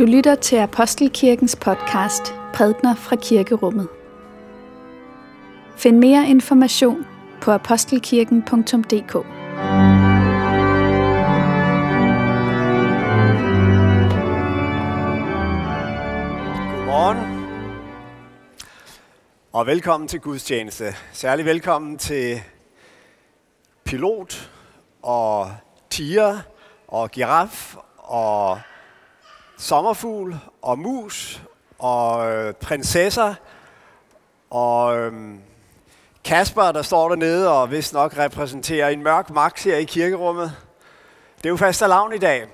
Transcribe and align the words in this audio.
Du 0.00 0.04
lytter 0.04 0.34
til 0.34 0.56
Apostelkirkens 0.56 1.56
podcast 1.56 2.34
Prædner 2.54 2.94
fra 2.94 3.16
Kirkerummet. 3.16 3.88
Find 5.76 5.98
mere 5.98 6.28
information 6.28 7.06
på 7.42 7.50
apostelkirken.dk. 7.50 9.12
Godmorgen 16.86 17.46
og 19.52 19.66
velkommen 19.66 20.08
til 20.08 20.20
gudstjeneste. 20.20 20.84
Særlig 21.12 21.44
velkommen 21.44 21.98
til 21.98 22.40
pilot 23.84 24.50
og 25.02 25.52
tiger 25.90 26.38
og 26.88 27.10
giraf 27.10 27.76
og 27.96 28.60
sommerfugl 29.60 30.34
og 30.62 30.78
mus 30.78 31.42
og 31.78 32.32
øh, 32.32 32.54
prinsesser 32.54 33.34
og 34.50 34.98
øh, 34.98 35.34
Kasper, 36.24 36.72
der 36.72 36.82
står 36.82 37.08
dernede 37.08 37.60
og 37.60 37.70
vist 37.70 37.92
nok 37.92 38.18
repræsenterer 38.18 38.88
en 38.88 39.02
mørk 39.02 39.30
max 39.30 39.64
her 39.64 39.76
i 39.76 39.84
kirkerummet. 39.84 40.56
Det 41.38 41.46
er 41.46 41.50
jo 41.50 41.56
fast 41.56 41.80
lavn 41.80 42.12
i 42.14 42.18
dag. 42.18 42.46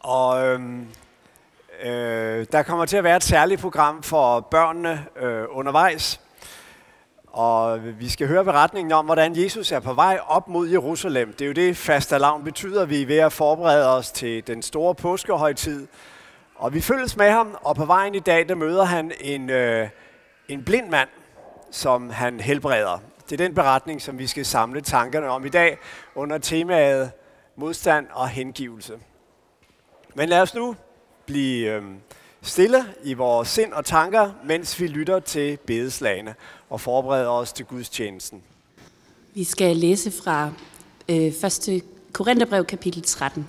Og 0.00 0.46
øh, 0.46 0.60
øh, 1.82 2.46
der 2.52 2.62
kommer 2.62 2.86
til 2.86 2.96
at 2.96 3.04
være 3.04 3.16
et 3.16 3.24
særligt 3.24 3.60
program 3.60 4.02
for 4.02 4.40
børnene 4.40 5.06
øh, 5.16 5.44
undervejs. 5.50 6.20
Og 7.38 7.80
vi 8.00 8.08
skal 8.08 8.28
høre 8.28 8.44
beretningen 8.44 8.92
om, 8.92 9.04
hvordan 9.04 9.42
Jesus 9.42 9.72
er 9.72 9.80
på 9.80 9.92
vej 9.92 10.18
op 10.26 10.48
mod 10.48 10.68
Jerusalem. 10.68 11.32
Det 11.32 11.40
er 11.40 11.46
jo 11.46 11.52
det, 11.52 11.76
fastelavn 11.76 12.44
betyder. 12.44 12.84
Vi 12.84 13.02
er 13.02 13.06
ved 13.06 13.18
at 13.18 13.32
forberede 13.32 13.96
os 13.96 14.12
til 14.12 14.46
den 14.46 14.62
store 14.62 14.94
påskehøjtid. 14.94 15.86
Og 16.54 16.74
vi 16.74 16.80
følges 16.80 17.16
med 17.16 17.30
ham, 17.30 17.56
og 17.60 17.76
på 17.76 17.84
vejen 17.84 18.14
i 18.14 18.18
dag, 18.18 18.48
der 18.48 18.54
møder 18.54 18.84
han 18.84 19.12
en, 19.20 19.50
øh, 19.50 19.88
en 20.48 20.64
blind 20.64 20.88
mand, 20.88 21.08
som 21.70 22.10
han 22.10 22.40
helbreder. 22.40 22.98
Det 23.30 23.40
er 23.40 23.44
den 23.46 23.54
beretning, 23.54 24.02
som 24.02 24.18
vi 24.18 24.26
skal 24.26 24.46
samle 24.46 24.80
tankerne 24.80 25.28
om 25.28 25.46
i 25.46 25.48
dag 25.48 25.78
under 26.14 26.38
temaet 26.38 27.10
modstand 27.56 28.06
og 28.12 28.28
hengivelse. 28.28 28.98
Men 30.14 30.28
lad 30.28 30.40
os 30.42 30.54
nu 30.54 30.76
blive 31.26 31.72
øh, 31.72 31.82
stille 32.42 32.84
i 33.04 33.14
vores 33.14 33.48
sind 33.48 33.72
og 33.72 33.84
tanker, 33.84 34.30
mens 34.44 34.80
vi 34.80 34.86
lytter 34.86 35.20
til 35.20 35.56
bedeslagene 35.56 36.34
og 36.70 36.80
forbereder 36.80 37.28
os 37.28 37.52
til 37.52 37.64
Guds 37.64 37.88
tjenesten. 37.88 38.42
Vi 39.34 39.44
skal 39.44 39.76
læse 39.76 40.10
fra 40.10 40.50
øh, 41.08 41.16
1. 41.16 41.82
Korintherbrev 42.12 42.64
kapitel 42.64 43.02
13. 43.02 43.48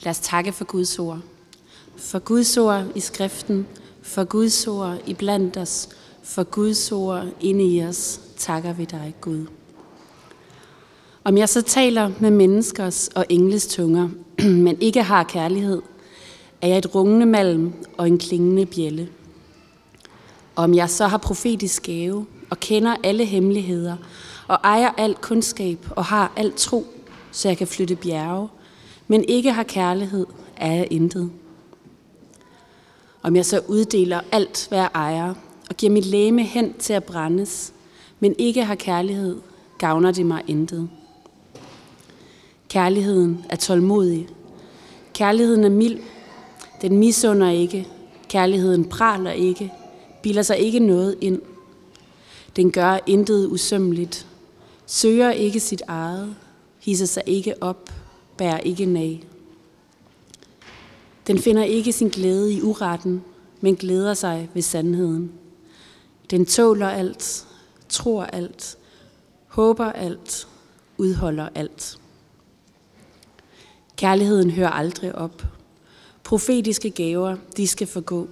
Lad 0.00 0.10
os 0.10 0.20
takke 0.20 0.52
for 0.52 0.64
Guds 0.64 0.98
ord. 0.98 1.18
For 1.96 2.18
Guds 2.18 2.56
ord 2.56 2.84
i 2.94 3.00
skriften, 3.00 3.66
for 4.02 4.24
Guds 4.24 4.66
ord 4.66 4.98
i 5.06 5.14
blandt 5.14 5.56
os, 5.56 5.88
for 6.22 6.44
Guds 6.44 6.92
ord 6.92 7.26
inde 7.40 7.64
i 7.64 7.84
os, 7.84 8.20
takker 8.36 8.72
vi 8.72 8.84
dig, 8.84 9.14
Gud. 9.20 9.46
Om 11.24 11.38
jeg 11.38 11.48
så 11.48 11.62
taler 11.62 12.10
med 12.20 12.30
menneskers 12.30 13.08
og 13.08 13.26
engles 13.28 13.66
tunger, 13.66 14.08
men 14.66 14.80
ikke 14.80 15.02
har 15.02 15.24
kærlighed, 15.24 15.82
er 16.62 16.68
jeg 16.68 16.78
et 16.78 16.94
rungende 16.94 17.26
malm 17.26 17.72
og 17.98 18.06
en 18.06 18.18
klingende 18.18 18.66
bjælle. 18.66 19.08
Og 20.56 20.64
om 20.64 20.74
jeg 20.74 20.90
så 20.90 21.06
har 21.06 21.18
profetisk 21.18 21.82
gave 21.82 22.26
og 22.50 22.60
kender 22.60 22.96
alle 23.04 23.24
hemmeligheder 23.24 23.96
og 24.48 24.58
ejer 24.64 24.90
alt 24.96 25.20
kundskab 25.20 25.86
og 25.90 26.04
har 26.04 26.32
alt 26.36 26.56
tro, 26.56 26.86
så 27.32 27.48
jeg 27.48 27.58
kan 27.58 27.66
flytte 27.66 27.96
bjerge, 27.96 28.48
men 29.08 29.24
ikke 29.28 29.52
har 29.52 29.62
kærlighed, 29.62 30.26
er 30.56 30.72
jeg 30.72 30.88
intet. 30.90 31.30
Om 33.22 33.36
jeg 33.36 33.46
så 33.46 33.60
uddeler 33.68 34.20
alt, 34.32 34.66
hvad 34.68 34.78
jeg 34.78 34.90
ejer, 34.94 35.34
og 35.70 35.76
giver 35.76 35.92
mit 35.92 36.06
læme 36.06 36.42
hen 36.42 36.74
til 36.78 36.92
at 36.92 37.04
brændes, 37.04 37.72
men 38.20 38.34
ikke 38.38 38.64
har 38.64 38.74
kærlighed, 38.74 39.36
gavner 39.78 40.10
det 40.10 40.26
mig 40.26 40.42
intet. 40.46 40.88
Kærligheden 42.68 43.44
er 43.48 43.56
tålmodig. 43.56 44.28
Kærligheden 45.14 45.64
er 45.64 45.68
mild. 45.68 45.98
Den 46.82 46.98
misunder 46.98 47.50
ikke. 47.50 47.88
Kærligheden 48.28 48.84
praler 48.84 49.30
ikke. 49.30 49.72
Biler 50.22 50.42
sig 50.42 50.58
ikke 50.58 50.78
noget 50.78 51.18
ind. 51.20 51.42
Den 52.56 52.72
gør 52.72 52.98
intet 53.06 53.46
usømmeligt. 53.46 54.26
Søger 54.86 55.30
ikke 55.30 55.60
sit 55.60 55.82
eget. 55.88 56.36
Hisser 56.80 57.06
sig 57.06 57.22
ikke 57.26 57.62
op. 57.62 57.90
Bærer 58.36 58.58
ikke 58.58 58.86
nag. 58.86 59.24
Den 61.26 61.38
finder 61.38 61.64
ikke 61.64 61.92
sin 61.92 62.08
glæde 62.08 62.52
i 62.52 62.62
uretten, 62.62 63.24
men 63.60 63.76
glæder 63.76 64.14
sig 64.14 64.48
ved 64.54 64.62
sandheden. 64.62 65.32
Den 66.30 66.46
tåler 66.46 66.88
alt, 66.88 67.46
tror 67.88 68.24
alt, 68.24 68.78
håber 69.46 69.92
alt, 69.92 70.48
udholder 70.98 71.48
alt. 71.54 71.98
Kærligheden 73.96 74.50
hører 74.50 74.70
aldrig 74.70 75.14
op. 75.14 75.42
Profetiske 76.30 76.90
gaver, 76.90 77.36
de 77.56 77.66
skal 77.66 77.86
forgå. 77.86 78.28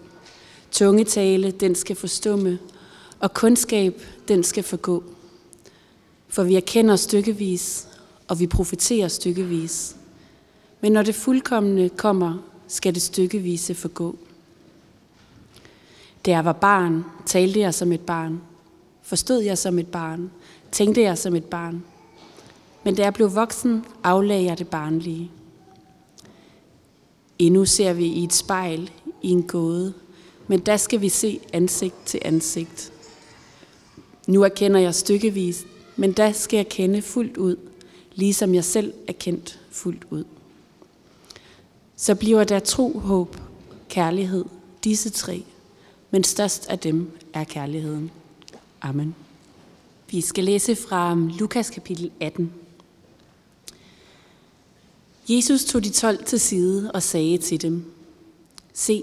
Tungetale, 0.70 1.50
den 1.50 1.75
skal 1.75 1.97
forstumme. 1.97 2.59
Og 3.20 3.34
kundskab, 3.34 4.03
den 4.28 4.44
skal 4.44 4.62
forgå. 4.62 5.03
For 6.28 6.42
vi 6.42 6.56
erkender 6.56 6.97
stykkevis, 6.97 7.88
og 8.28 8.41
vi 8.41 8.47
profeterer 8.47 9.08
stykkevis. 9.08 9.97
Men 10.81 10.92
når 10.92 11.03
det 11.03 11.14
fuldkommende 11.14 11.88
kommer, 11.88 12.38
skal 12.69 12.94
det 12.94 13.03
stykkevise 13.03 13.75
forgå. 13.75 14.16
Da 16.26 16.31
jeg 16.31 16.44
var 16.44 16.53
barn, 16.53 17.04
talte 17.26 17.60
jeg 17.60 17.75
som 17.75 17.92
et 17.92 18.00
barn. 18.06 18.41
Forstod 19.03 19.42
jeg 19.42 19.58
som 19.58 19.78
et 19.78 19.88
barn. 19.88 20.31
Tænkte 20.72 21.03
jeg 21.03 21.19
som 21.19 21.37
et 21.37 21.44
barn. 21.44 21.84
Men 22.84 22.94
da 22.94 23.03
jeg 23.03 23.14
blev 23.14 23.34
voksen, 23.34 23.84
aflagde 24.04 24.44
jeg 24.44 24.58
det 24.58 24.69
barnlige. 24.69 25.31
Endnu 27.38 27.65
ser 27.65 27.93
vi 27.93 28.06
i 28.06 28.25
et 28.25 28.32
spejl 28.32 28.91
i 29.22 29.31
en 29.31 29.43
gåde, 29.43 29.94
men 30.49 30.60
der 30.60 30.76
skal 30.76 31.00
vi 31.00 31.09
se 31.09 31.41
ansigt 31.53 32.06
til 32.06 32.21
ansigt. 32.25 32.93
Nu 34.26 34.43
erkender 34.43 34.81
jeg 34.81 34.94
stykkevis, 34.94 35.66
men 35.97 36.12
der 36.12 36.32
skal 36.32 36.56
jeg 36.56 36.69
kende 36.69 37.03
fuldt 37.03 37.37
ud, 37.37 37.56
ligesom 38.15 38.54
jeg 38.54 38.65
selv 38.65 38.93
er 39.09 39.12
kendt 39.12 39.60
fuldt 39.71 40.06
ud. 40.10 40.25
Så 41.97 42.15
bliver 42.15 42.44
der 42.44 42.59
tro, 42.59 42.99
håb, 42.99 43.37
kærlighed, 43.88 44.44
disse 44.84 45.10
tre, 45.10 45.44
men 46.10 46.25
størst 46.25 46.66
af 46.69 46.78
dem 46.78 47.10
er 47.32 47.44
kærligheden. 47.44 48.10
Amen. 48.81 49.15
Vi 50.10 50.20
skal 50.20 50.44
læse 50.44 50.76
fra 50.76 51.15
Lukas 51.38 51.70
kapitel 51.70 52.10
18. 52.20 52.53
Jesus 55.28 55.64
tog 55.64 55.84
de 55.84 55.90
tolv 55.90 56.24
til 56.24 56.40
side 56.40 56.90
og 56.92 57.02
sagde 57.02 57.38
til 57.38 57.62
dem, 57.62 57.84
Se, 58.72 59.02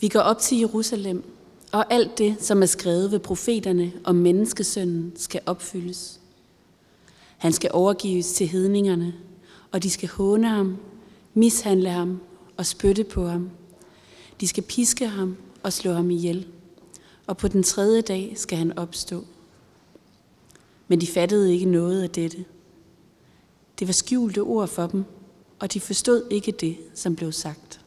vi 0.00 0.08
går 0.08 0.20
op 0.20 0.38
til 0.38 0.58
Jerusalem, 0.58 1.24
og 1.72 1.92
alt 1.92 2.18
det, 2.18 2.36
som 2.40 2.62
er 2.62 2.66
skrevet 2.66 3.12
ved 3.12 3.18
profeterne 3.18 3.92
om 4.04 4.14
menneskesønnen, 4.14 5.12
skal 5.16 5.40
opfyldes. 5.46 6.20
Han 7.38 7.52
skal 7.52 7.70
overgives 7.72 8.32
til 8.32 8.48
hedningerne, 8.48 9.14
og 9.72 9.82
de 9.82 9.90
skal 9.90 10.08
håne 10.08 10.48
ham, 10.48 10.76
mishandle 11.34 11.90
ham 11.90 12.20
og 12.56 12.66
spytte 12.66 13.04
på 13.04 13.26
ham. 13.26 13.50
De 14.40 14.48
skal 14.48 14.62
piske 14.62 15.06
ham 15.06 15.36
og 15.62 15.72
slå 15.72 15.92
ham 15.92 16.10
ihjel, 16.10 16.46
og 17.26 17.36
på 17.36 17.48
den 17.48 17.62
tredje 17.62 18.00
dag 18.00 18.32
skal 18.36 18.58
han 18.58 18.78
opstå. 18.78 19.24
Men 20.88 21.00
de 21.00 21.06
fattede 21.06 21.52
ikke 21.52 21.66
noget 21.66 22.02
af 22.02 22.10
dette. 22.10 22.44
Det 23.78 23.86
var 23.86 23.92
skjulte 23.92 24.38
ord 24.38 24.68
for 24.68 24.86
dem, 24.86 25.04
og 25.60 25.72
de 25.72 25.80
forstod 25.80 26.26
ikke 26.30 26.52
det, 26.52 26.78
som 26.94 27.16
blev 27.16 27.32
sagt. 27.32 27.80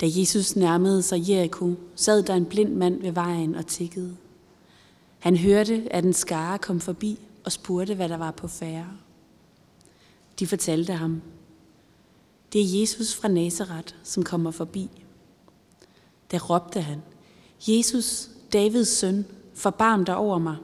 Da 0.00 0.06
Jesus 0.08 0.56
nærmede 0.56 1.02
sig 1.02 1.28
Jericho, 1.28 1.74
sad 1.96 2.22
der 2.22 2.34
en 2.34 2.46
blind 2.46 2.74
mand 2.74 3.00
ved 3.02 3.12
vejen 3.12 3.54
og 3.54 3.66
tikkede. 3.66 4.16
Han 5.18 5.36
hørte, 5.36 5.88
at 5.90 6.04
en 6.04 6.12
skare 6.12 6.58
kom 6.58 6.80
forbi 6.80 7.18
og 7.44 7.52
spurgte, 7.52 7.94
hvad 7.94 8.08
der 8.08 8.16
var 8.16 8.30
på 8.30 8.48
færre. 8.48 8.88
De 10.38 10.46
fortalte 10.46 10.92
ham, 10.92 11.22
det 12.52 12.60
er 12.60 12.80
Jesus 12.80 13.14
fra 13.14 13.28
Nazareth, 13.28 13.94
som 14.02 14.22
kommer 14.22 14.50
forbi. 14.50 14.90
Da 16.32 16.38
råbte 16.38 16.80
han, 16.80 17.02
Jesus, 17.68 18.28
Davids 18.52 18.88
søn, 18.88 19.26
forbarm 19.54 20.04
dig 20.04 20.16
over 20.16 20.38
mig. 20.38 20.56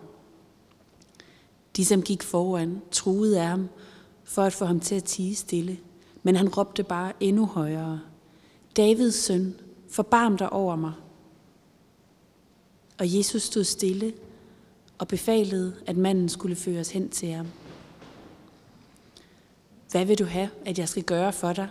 De, 1.76 1.84
som 1.84 2.02
gik 2.02 2.22
foran, 2.22 2.82
truede 2.90 3.40
af 3.40 3.46
ham 3.46 3.68
for 4.28 4.42
at 4.42 4.52
få 4.52 4.64
ham 4.64 4.80
til 4.80 4.94
at 4.94 5.04
tige 5.04 5.34
stille, 5.34 5.78
men 6.22 6.36
han 6.36 6.48
råbte 6.48 6.84
bare 6.84 7.12
endnu 7.20 7.46
højere, 7.46 8.00
Davids 8.76 9.14
søn, 9.14 9.54
forbarm 9.90 10.36
dig 10.36 10.52
over 10.52 10.76
mig. 10.76 10.92
Og 12.98 13.16
Jesus 13.16 13.42
stod 13.42 13.64
stille 13.64 14.12
og 14.98 15.08
befalede, 15.08 15.76
at 15.86 15.96
manden 15.96 16.28
skulle 16.28 16.56
føres 16.56 16.90
hen 16.90 17.08
til 17.08 17.28
ham. 17.28 17.46
Hvad 19.90 20.04
vil 20.04 20.18
du 20.18 20.24
have, 20.24 20.50
at 20.64 20.78
jeg 20.78 20.88
skal 20.88 21.02
gøre 21.02 21.32
for 21.32 21.52
dig? 21.52 21.68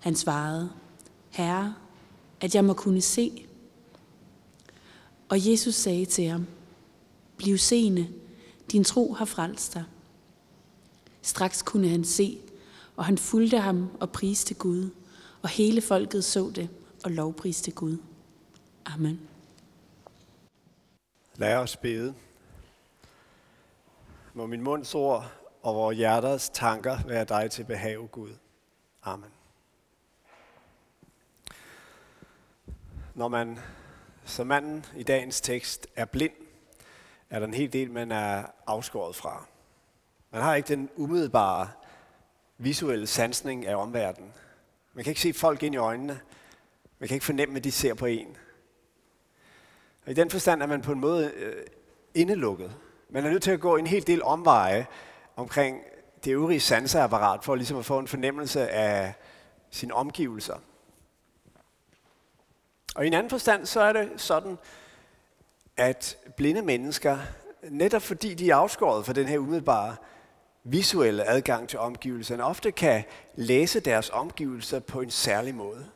Han 0.00 0.14
svarede, 0.14 0.70
Herre, 1.30 1.74
at 2.40 2.54
jeg 2.54 2.64
må 2.64 2.72
kunne 2.72 3.00
se. 3.00 3.46
Og 5.28 5.50
Jesus 5.50 5.74
sagde 5.74 6.04
til 6.04 6.28
ham, 6.28 6.46
Bliv 7.36 7.58
seende, 7.58 8.08
din 8.72 8.84
tro 8.84 9.12
har 9.12 9.24
frelst 9.24 9.74
dig. 9.74 9.84
Straks 11.24 11.62
kunne 11.62 11.88
han 11.88 12.04
se, 12.04 12.38
og 12.96 13.04
han 13.04 13.18
fulgte 13.18 13.58
ham 13.58 13.90
og 14.00 14.10
priste 14.10 14.54
Gud, 14.54 14.90
og 15.42 15.48
hele 15.48 15.80
folket 15.80 16.24
så 16.24 16.52
det 16.54 16.68
og 17.04 17.10
lovpriste 17.10 17.70
Gud. 17.70 17.98
Amen. 18.84 19.20
Lad 21.36 21.56
os 21.56 21.76
bede. 21.76 22.14
Må 24.34 24.46
min 24.46 24.62
munds 24.62 24.94
ord 24.94 25.32
og 25.62 25.74
vores 25.74 25.96
hjerters 25.96 26.48
tanker 26.48 26.98
være 27.06 27.24
dig 27.24 27.50
til 27.50 27.64
behag, 27.64 28.08
Gud. 28.12 28.30
Amen. 29.02 29.30
Når 33.14 33.28
man 33.28 33.58
som 34.24 34.46
manden 34.46 34.84
i 34.96 35.02
dagens 35.02 35.40
tekst 35.40 35.86
er 35.96 36.04
blind, 36.04 36.32
er 37.30 37.38
der 37.38 37.46
en 37.46 37.54
hel 37.54 37.72
del, 37.72 37.90
man 37.90 38.12
er 38.12 38.44
afskåret 38.66 39.16
fra. 39.16 39.46
Man 40.34 40.42
har 40.42 40.54
ikke 40.54 40.68
den 40.68 40.90
umiddelbare 40.96 41.68
visuelle 42.58 43.06
sansning 43.06 43.66
af 43.66 43.76
omverdenen. 43.76 44.32
Man 44.94 45.04
kan 45.04 45.10
ikke 45.10 45.20
se 45.20 45.32
folk 45.32 45.62
ind 45.62 45.74
i 45.74 45.78
øjnene. 45.78 46.20
Man 46.98 47.08
kan 47.08 47.14
ikke 47.14 47.26
fornemme, 47.26 47.56
at 47.56 47.64
de 47.64 47.72
ser 47.72 47.94
på 47.94 48.06
en. 48.06 48.36
Og 50.04 50.10
i 50.10 50.14
den 50.14 50.30
forstand 50.30 50.62
er 50.62 50.66
man 50.66 50.82
på 50.82 50.92
en 50.92 51.00
måde 51.00 51.32
øh, 51.36 51.66
indelukket. 52.14 52.72
Man 53.10 53.24
er 53.26 53.30
nødt 53.30 53.42
til 53.42 53.50
at 53.50 53.60
gå 53.60 53.76
en 53.76 53.86
hel 53.86 54.06
del 54.06 54.22
omveje 54.22 54.86
omkring 55.36 55.80
det 56.24 56.32
øvrige 56.32 56.60
sanseapparat, 56.60 57.44
for 57.44 57.54
ligesom 57.54 57.78
at 57.78 57.84
få 57.84 57.98
en 57.98 58.08
fornemmelse 58.08 58.68
af 58.68 59.14
sine 59.70 59.94
omgivelser. 59.94 60.56
Og 62.94 63.04
i 63.04 63.06
en 63.06 63.14
anden 63.14 63.30
forstand, 63.30 63.66
så 63.66 63.80
er 63.80 63.92
det 63.92 64.10
sådan, 64.16 64.58
at 65.76 66.18
blinde 66.36 66.62
mennesker, 66.62 67.18
netop 67.62 68.02
fordi 68.02 68.34
de 68.34 68.50
er 68.50 68.56
afskåret 68.56 69.06
fra 69.06 69.12
den 69.12 69.26
her 69.26 69.38
umiddelbare 69.38 69.96
visuelle 70.64 71.28
adgang 71.28 71.68
til 71.68 71.78
omgivelserne, 71.78 72.44
ofte 72.44 72.72
kan 72.72 73.04
læse 73.34 73.80
deres 73.80 74.10
omgivelser 74.10 74.78
på 74.78 75.00
en 75.00 75.10
særlig 75.10 75.54
måde. 75.54 75.86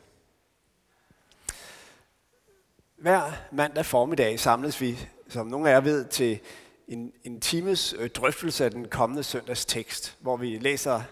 Hver 2.96 3.32
mandag 3.52 3.86
formiddag 3.86 4.40
samles 4.40 4.80
vi, 4.80 5.08
som 5.28 5.46
nogle 5.46 5.68
af 5.70 5.74
jer 5.74 5.80
ved, 5.80 6.04
til 6.04 6.40
en, 6.88 7.12
en 7.24 7.40
times 7.40 7.94
øh, 7.98 8.10
drøftelse 8.10 8.64
af 8.64 8.70
den 8.70 8.88
kommende 8.88 9.22
søndags 9.22 9.64
tekst, 9.64 10.16
hvor 10.20 10.36
vi 10.36 10.58
læser 10.58 11.02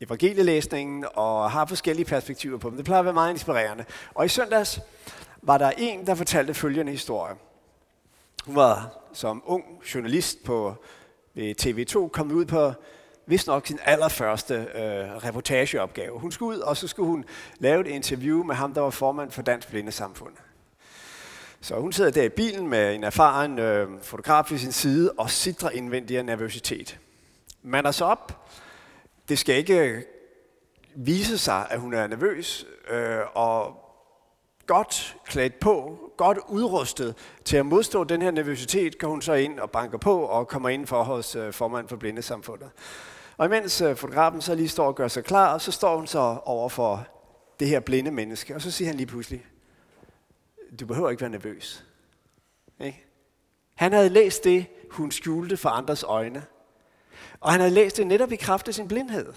evangelielæsningen 0.00 1.04
og 1.14 1.50
har 1.50 1.66
forskellige 1.66 2.06
perspektiver 2.06 2.58
på 2.58 2.70
dem. 2.70 2.76
Det 2.76 2.84
plejer 2.84 2.98
at 2.98 3.04
være 3.04 3.14
meget 3.14 3.30
inspirerende. 3.30 3.84
Og 4.14 4.24
i 4.24 4.28
søndags 4.28 4.80
var 5.42 5.58
der 5.58 5.70
en, 5.70 6.06
der 6.06 6.14
fortalte 6.14 6.54
følgende 6.54 6.92
historie. 6.92 7.34
Hun 8.46 8.56
var 8.56 8.98
som 9.12 9.42
ung 9.46 9.64
journalist 9.94 10.44
på 10.44 10.74
Øh, 11.38 11.54
TV2 11.62 12.08
kommet 12.08 12.34
ud 12.34 12.44
på 12.44 12.72
vist 13.26 13.46
nok 13.46 13.66
sin 13.66 13.78
allerførste 13.84 14.54
øh, 14.54 15.16
reportageopgave. 15.24 16.18
Hun 16.18 16.32
skulle 16.32 16.58
ud, 16.58 16.62
og 16.62 16.76
så 16.76 16.88
skulle 16.88 17.06
hun 17.06 17.24
lave 17.58 17.80
et 17.80 17.86
interview 17.86 18.42
med 18.42 18.54
ham, 18.54 18.74
der 18.74 18.80
var 18.80 18.90
formand 18.90 19.30
for 19.30 19.42
Dansk 19.42 19.68
Blindesamfund. 19.68 20.34
Så 21.60 21.74
hun 21.74 21.92
sidder 21.92 22.10
der 22.10 22.22
i 22.22 22.28
bilen 22.28 22.68
med 22.68 22.94
en 22.94 23.04
erfaren 23.04 23.58
øh, 23.58 23.88
fotograf 24.02 24.50
ved 24.50 24.58
sin 24.58 24.72
side 24.72 25.12
og 25.12 25.30
sidder 25.30 25.70
indvendig 25.70 26.18
af 26.18 26.24
nervøsitet. 26.24 26.98
Man 27.62 27.86
er 27.86 27.90
så 27.90 28.04
op. 28.04 28.50
Det 29.28 29.38
skal 29.38 29.56
ikke 29.56 30.04
vise 30.94 31.38
sig, 31.38 31.66
at 31.70 31.80
hun 31.80 31.94
er 31.94 32.06
nervøs, 32.06 32.66
øh, 32.90 33.18
og 33.34 33.84
godt 34.66 35.16
klædt 35.24 35.60
på, 35.60 35.98
godt 36.18 36.38
udrustet 36.48 37.14
til 37.44 37.56
at 37.56 37.66
modstå 37.66 38.04
den 38.04 38.22
her 38.22 38.30
nervøsitet, 38.30 38.98
går 38.98 39.08
hun 39.08 39.22
så 39.22 39.32
ind 39.32 39.60
og 39.60 39.70
banker 39.70 39.98
på 39.98 40.20
og 40.20 40.48
kommer 40.48 40.68
ind 40.68 40.86
for 40.86 41.02
hos 41.02 41.36
øh, 41.36 41.52
formand 41.52 41.88
for 41.88 41.96
Blindesamfundet. 41.96 42.70
Og 43.36 43.46
imens 43.46 43.80
øh, 43.80 43.96
fotografen 43.96 44.40
så 44.40 44.54
lige 44.54 44.68
står 44.68 44.86
og 44.86 44.94
gør 44.94 45.08
sig 45.08 45.24
klar, 45.24 45.58
så 45.58 45.72
står 45.72 45.96
hun 45.96 46.06
så 46.06 46.36
over 46.44 46.68
for 46.68 47.06
det 47.60 47.68
her 47.68 47.80
blinde 47.80 48.10
menneske, 48.10 48.54
og 48.54 48.62
så 48.62 48.70
siger 48.70 48.88
han 48.88 48.96
lige 48.96 49.06
pludselig, 49.06 49.46
du 50.80 50.86
behøver 50.86 51.10
ikke 51.10 51.20
være 51.20 51.30
nervøs. 51.30 51.84
Ikke? 52.80 53.04
Han 53.74 53.92
havde 53.92 54.08
læst 54.08 54.44
det, 54.44 54.66
hun 54.90 55.10
skjulte 55.10 55.56
for 55.56 55.68
andres 55.68 56.02
øjne. 56.02 56.44
Og 57.40 57.52
han 57.52 57.60
havde 57.60 57.74
læst 57.74 57.96
det 57.96 58.06
netop 58.06 58.32
i 58.32 58.36
kraft 58.36 58.68
af 58.68 58.74
sin 58.74 58.88
blindhed. 58.88 59.32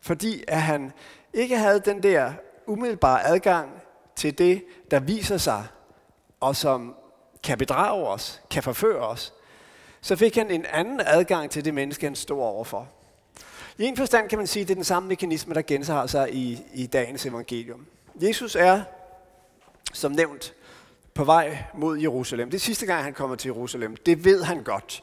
Fordi 0.00 0.44
at 0.48 0.62
han 0.62 0.92
ikke 1.32 1.58
havde 1.58 1.80
den 1.80 2.02
der 2.02 2.32
umiddelbare 2.66 3.26
adgang 3.26 3.83
til 4.16 4.38
det, 4.38 4.64
der 4.90 5.00
viser 5.00 5.36
sig, 5.36 5.64
og 6.40 6.56
som 6.56 6.94
kan 7.42 7.58
bedrage 7.58 8.06
os, 8.06 8.42
kan 8.50 8.62
forføre 8.62 9.00
os, 9.00 9.34
så 10.00 10.16
fik 10.16 10.36
han 10.36 10.50
en 10.50 10.66
anden 10.66 11.00
adgang 11.06 11.50
til 11.50 11.64
det 11.64 11.74
menneske, 11.74 12.06
han 12.06 12.14
stod 12.14 12.42
overfor. 12.42 12.88
I 13.78 13.84
en 13.84 13.96
forstand 13.96 14.28
kan 14.28 14.38
man 14.38 14.46
sige, 14.46 14.60
at 14.62 14.68
det 14.68 14.74
er 14.74 14.76
den 14.76 14.84
samme 14.84 15.08
mekanisme, 15.08 15.54
der 15.54 15.62
gentager 15.62 16.06
sig 16.06 16.34
i, 16.34 16.62
i 16.74 16.86
dagens 16.86 17.26
evangelium. 17.26 17.86
Jesus 18.22 18.56
er, 18.56 18.82
som 19.92 20.12
nævnt, 20.12 20.54
på 21.14 21.24
vej 21.24 21.64
mod 21.74 21.98
Jerusalem. 21.98 22.50
Det 22.50 22.56
er 22.56 22.60
sidste 22.60 22.86
gang, 22.86 23.04
han 23.04 23.14
kommer 23.14 23.36
til 23.36 23.48
Jerusalem. 23.48 23.96
Det 23.96 24.24
ved 24.24 24.42
han 24.42 24.62
godt. 24.62 25.02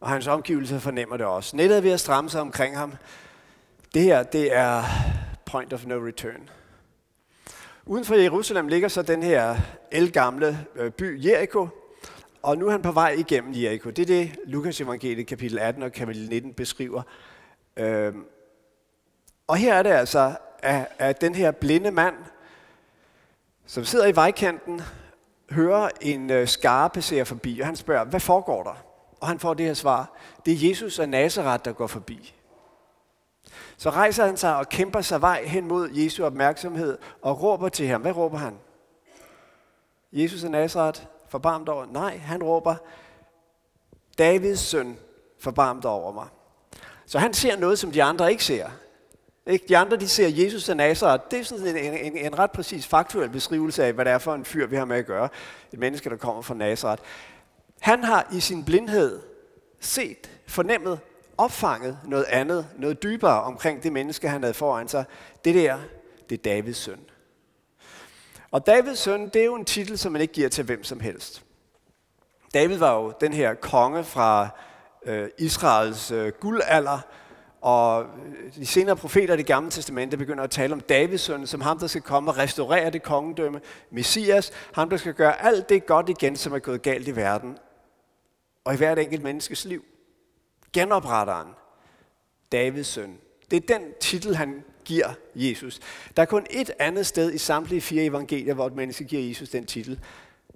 Og 0.00 0.08
hans 0.08 0.26
omgivelser 0.26 0.78
fornemmer 0.78 1.16
det 1.16 1.26
også. 1.26 1.56
Nettet 1.56 1.76
er 1.76 1.80
ved 1.80 1.90
at 1.90 2.00
stramme 2.00 2.30
sig 2.30 2.40
omkring 2.40 2.78
ham. 2.78 2.94
Det 3.94 4.02
her, 4.02 4.22
det 4.22 4.56
er 4.56 4.84
point 5.46 5.72
of 5.72 5.86
no 5.86 6.06
return. 6.06 6.50
Uden 7.90 8.04
for 8.04 8.14
Jerusalem 8.14 8.68
ligger 8.68 8.88
så 8.88 9.02
den 9.02 9.22
her 9.22 9.56
elgamle 9.90 10.66
øh, 10.76 10.90
by 10.90 11.26
Jericho, 11.26 11.68
og 12.42 12.58
nu 12.58 12.66
er 12.66 12.70
han 12.70 12.82
på 12.82 12.92
vej 12.92 13.10
igennem 13.10 13.52
Jericho. 13.54 13.90
Det 13.90 14.02
er 14.02 14.06
det, 14.06 14.36
Lukas 14.46 14.80
evangeliet 14.80 15.26
kapitel 15.26 15.58
18 15.58 15.82
og 15.82 15.92
kapitel 15.92 16.28
19 16.28 16.54
beskriver. 16.54 17.02
Øhm, 17.76 18.24
og 19.46 19.56
her 19.56 19.74
er 19.74 19.82
det 19.82 19.90
altså, 19.90 20.36
at, 20.58 20.86
at 20.98 21.20
den 21.20 21.34
her 21.34 21.50
blinde 21.50 21.90
mand, 21.90 22.14
som 23.66 23.84
sidder 23.84 24.06
i 24.06 24.16
vejkanten, 24.16 24.82
hører 25.50 25.88
en 26.00 26.30
øh, 26.30 26.48
skare 26.48 26.90
passere 26.90 27.24
forbi, 27.24 27.60
og 27.60 27.66
han 27.66 27.76
spørger, 27.76 28.04
hvad 28.04 28.20
foregår 28.20 28.62
der? 28.62 28.84
Og 29.20 29.28
han 29.28 29.38
får 29.38 29.54
det 29.54 29.66
her 29.66 29.74
svar, 29.74 30.16
det 30.46 30.52
er 30.52 30.68
Jesus 30.68 30.98
af 30.98 31.08
Nazareth, 31.08 31.64
der 31.64 31.72
går 31.72 31.86
forbi. 31.86 32.34
Så 33.80 33.90
rejser 33.90 34.26
han 34.26 34.36
sig 34.36 34.56
og 34.56 34.68
kæmper 34.68 35.00
sig 35.00 35.20
vej 35.20 35.44
hen 35.44 35.68
mod 35.68 35.90
Jesu 35.90 36.24
opmærksomhed 36.24 36.98
og 37.22 37.42
råber 37.42 37.68
til 37.68 37.86
ham. 37.86 38.00
Hvad 38.00 38.16
råber 38.16 38.38
han? 38.38 38.58
Jesus 40.12 40.44
af 40.44 40.50
Nazareth, 40.50 41.02
forbarmt 41.28 41.68
over? 41.68 41.86
Nej, 41.86 42.16
han 42.16 42.42
råber, 42.42 42.74
Davids 44.18 44.60
søn, 44.60 44.98
forbarmt 45.38 45.84
over 45.84 46.12
mig. 46.12 46.26
Så 47.06 47.18
han 47.18 47.34
ser 47.34 47.56
noget, 47.56 47.78
som 47.78 47.92
de 47.92 48.02
andre 48.02 48.30
ikke 48.30 48.44
ser. 48.44 48.70
Ikke? 49.46 49.64
De 49.68 49.76
andre 49.76 49.96
de 49.96 50.08
ser 50.08 50.28
Jesus 50.28 50.68
af 50.68 50.76
Nazareth. 50.76 51.24
Det 51.30 51.40
er 51.40 51.44
sådan 51.44 51.76
en, 51.76 51.94
en, 51.94 52.16
en 52.16 52.38
ret 52.38 52.50
præcis 52.50 52.86
faktuel 52.86 53.28
beskrivelse 53.30 53.84
af, 53.84 53.92
hvad 53.92 54.04
det 54.04 54.12
er 54.12 54.18
for 54.18 54.34
en 54.34 54.44
fyr, 54.44 54.66
vi 54.66 54.76
har 54.76 54.84
med 54.84 54.96
at 54.96 55.06
gøre. 55.06 55.28
Et 55.72 55.78
menneske, 55.78 56.10
der 56.10 56.16
kommer 56.16 56.42
fra 56.42 56.54
Nazareth. 56.54 57.02
Han 57.80 58.04
har 58.04 58.28
i 58.32 58.40
sin 58.40 58.64
blindhed 58.64 59.20
set, 59.80 60.30
fornemmet, 60.46 60.98
opfanget 61.40 61.98
noget 62.04 62.24
andet, 62.24 62.66
noget 62.78 63.02
dybere 63.02 63.42
omkring 63.42 63.82
det 63.82 63.92
menneske, 63.92 64.28
han 64.28 64.42
havde 64.42 64.54
foran 64.54 64.88
sig. 64.88 65.04
Det 65.44 65.54
der, 65.54 65.78
det 66.28 66.38
er 66.38 66.42
Davids 66.42 66.76
søn. 66.76 67.00
Og 68.50 68.66
Davids 68.66 68.98
søn, 68.98 69.28
det 69.28 69.36
er 69.36 69.44
jo 69.44 69.54
en 69.54 69.64
titel, 69.64 69.98
som 69.98 70.12
man 70.12 70.20
ikke 70.20 70.34
giver 70.34 70.48
til 70.48 70.64
hvem 70.64 70.84
som 70.84 71.00
helst. 71.00 71.44
David 72.54 72.76
var 72.76 72.94
jo 72.94 73.12
den 73.20 73.32
her 73.32 73.54
konge 73.54 74.04
fra 74.04 74.48
øh, 75.06 75.28
Israels 75.38 76.10
øh, 76.10 76.32
guldalder, 76.40 76.98
og 77.60 78.04
øh, 78.04 78.54
de 78.54 78.66
senere 78.66 78.96
profeter 78.96 79.34
i 79.34 79.36
det 79.36 79.46
gamle 79.46 79.70
testamente 79.70 80.16
begynder 80.16 80.44
at 80.44 80.50
tale 80.50 80.72
om 80.72 80.80
Davids 80.80 81.20
søn, 81.20 81.46
som 81.46 81.60
ham, 81.60 81.78
der 81.78 81.86
skal 81.86 82.02
komme 82.02 82.30
og 82.30 82.38
restaurere 82.38 82.90
det 82.90 83.02
kongedømme. 83.02 83.60
Messias, 83.90 84.52
ham, 84.74 84.90
der 84.90 84.96
skal 84.96 85.14
gøre 85.14 85.44
alt 85.44 85.68
det 85.68 85.86
godt 85.86 86.08
igen, 86.08 86.36
som 86.36 86.52
er 86.52 86.58
gået 86.58 86.82
galt 86.82 87.08
i 87.08 87.16
verden. 87.16 87.58
Og 88.64 88.74
i 88.74 88.76
hvert 88.76 88.98
enkelt 88.98 89.22
menneskes 89.22 89.64
liv. 89.64 89.84
Genopretteren. 90.72 91.48
Davids 92.52 92.86
søn. 92.86 93.18
Det 93.50 93.56
er 93.56 93.78
den 93.78 93.82
titel, 94.00 94.36
han 94.36 94.64
giver 94.84 95.08
Jesus. 95.34 95.80
Der 96.16 96.22
er 96.22 96.26
kun 96.26 96.46
et 96.50 96.70
andet 96.78 97.06
sted 97.06 97.32
i 97.32 97.38
samtlige 97.38 97.80
fire 97.80 98.04
evangelier, 98.04 98.54
hvor 98.54 98.66
et 98.66 98.74
menneske 98.74 99.04
giver 99.04 99.28
Jesus 99.28 99.48
den 99.48 99.66
titel. 99.66 100.00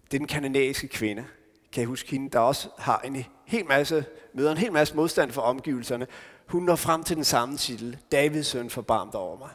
Det 0.04 0.14
er 0.14 0.18
den 0.18 0.26
kanadiske 0.26 0.88
kvinde. 0.88 1.24
Kan 1.72 1.82
I 1.82 1.86
huske 1.86 2.10
hende, 2.10 2.30
der 2.30 2.38
også 2.38 2.68
har 2.78 3.00
en 3.00 3.24
hel 3.46 3.66
masse, 3.66 4.04
møder 4.34 4.52
en 4.52 4.58
hel 4.58 4.72
masse 4.72 4.96
modstand 4.96 5.30
for 5.30 5.42
omgivelserne. 5.42 6.06
Hun 6.46 6.62
når 6.62 6.76
frem 6.76 7.04
til 7.04 7.16
den 7.16 7.24
samme 7.24 7.56
titel. 7.56 7.98
Davids 8.12 8.46
søn 8.46 8.70
forbarmt 8.70 9.14
over 9.14 9.38
mig. 9.38 9.50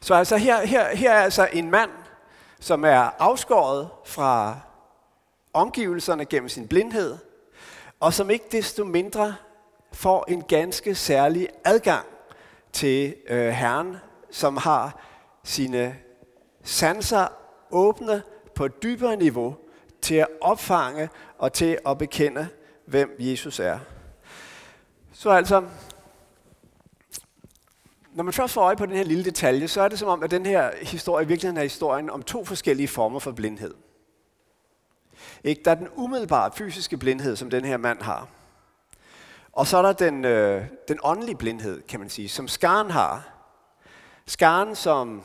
Så 0.00 0.14
altså 0.14 0.36
her, 0.36 0.66
her, 0.66 0.96
her 0.96 1.12
er 1.12 1.22
altså 1.22 1.48
en 1.52 1.70
mand, 1.70 1.90
som 2.60 2.84
er 2.84 3.10
afskåret 3.18 3.88
fra 4.06 4.60
omgivelserne 5.52 6.24
gennem 6.24 6.48
sin 6.48 6.68
blindhed, 6.68 7.18
og 8.02 8.14
som 8.14 8.30
ikke 8.30 8.44
desto 8.52 8.84
mindre 8.84 9.34
får 9.92 10.24
en 10.28 10.42
ganske 10.42 10.94
særlig 10.94 11.48
adgang 11.64 12.06
til 12.72 13.14
øh, 13.28 13.48
Herren, 13.48 13.96
som 14.30 14.56
har 14.56 15.00
sine 15.44 15.96
sanser 16.62 17.26
åbne 17.70 18.22
på 18.54 18.64
et 18.64 18.82
dybere 18.82 19.16
niveau 19.16 19.56
til 20.00 20.14
at 20.14 20.26
opfange 20.40 21.08
og 21.38 21.52
til 21.52 21.78
at 21.86 21.98
bekende, 21.98 22.48
hvem 22.86 23.16
Jesus 23.18 23.60
er. 23.60 23.78
Så 25.12 25.30
altså, 25.30 25.64
når 28.12 28.24
man 28.24 28.32
først 28.32 28.54
får 28.54 28.62
øje 28.62 28.76
på 28.76 28.86
den 28.86 28.96
her 28.96 29.04
lille 29.04 29.24
detalje, 29.24 29.68
så 29.68 29.82
er 29.82 29.88
det 29.88 29.98
som 29.98 30.08
om, 30.08 30.22
at 30.22 30.30
den 30.30 30.46
her 30.46 30.70
historie 30.82 31.24
i 31.24 31.28
virkeligheden 31.28 31.58
er 31.58 31.62
historien 31.62 32.10
om 32.10 32.22
to 32.22 32.44
forskellige 32.44 32.88
former 32.88 33.18
for 33.18 33.32
blindhed. 33.32 33.74
Ikke? 35.44 35.62
Der 35.64 35.70
er 35.70 35.74
den 35.74 35.88
umiddelbare 35.94 36.50
fysiske 36.56 36.96
blindhed, 36.96 37.36
som 37.36 37.50
den 37.50 37.64
her 37.64 37.76
mand 37.76 38.02
har. 38.02 38.28
Og 39.52 39.66
så 39.66 39.78
er 39.78 39.82
der 39.82 39.92
den, 39.92 40.24
øh, 40.24 40.64
den 40.88 40.98
åndelige 41.04 41.36
blindhed, 41.36 41.82
kan 41.82 42.00
man 42.00 42.08
sige, 42.08 42.28
som 42.28 42.48
skaren 42.48 42.90
har. 42.90 43.28
Skaren, 44.26 44.76
som 44.76 45.22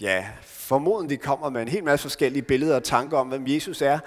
ja, 0.00 0.26
formodentlig 0.42 1.20
kommer 1.20 1.50
med 1.50 1.62
en 1.62 1.68
hel 1.68 1.84
masse 1.84 2.02
forskellige 2.02 2.42
billeder 2.42 2.76
og 2.76 2.84
tanker 2.84 3.18
om, 3.18 3.28
hvem 3.28 3.46
Jesus 3.46 3.82
er, 3.82 3.98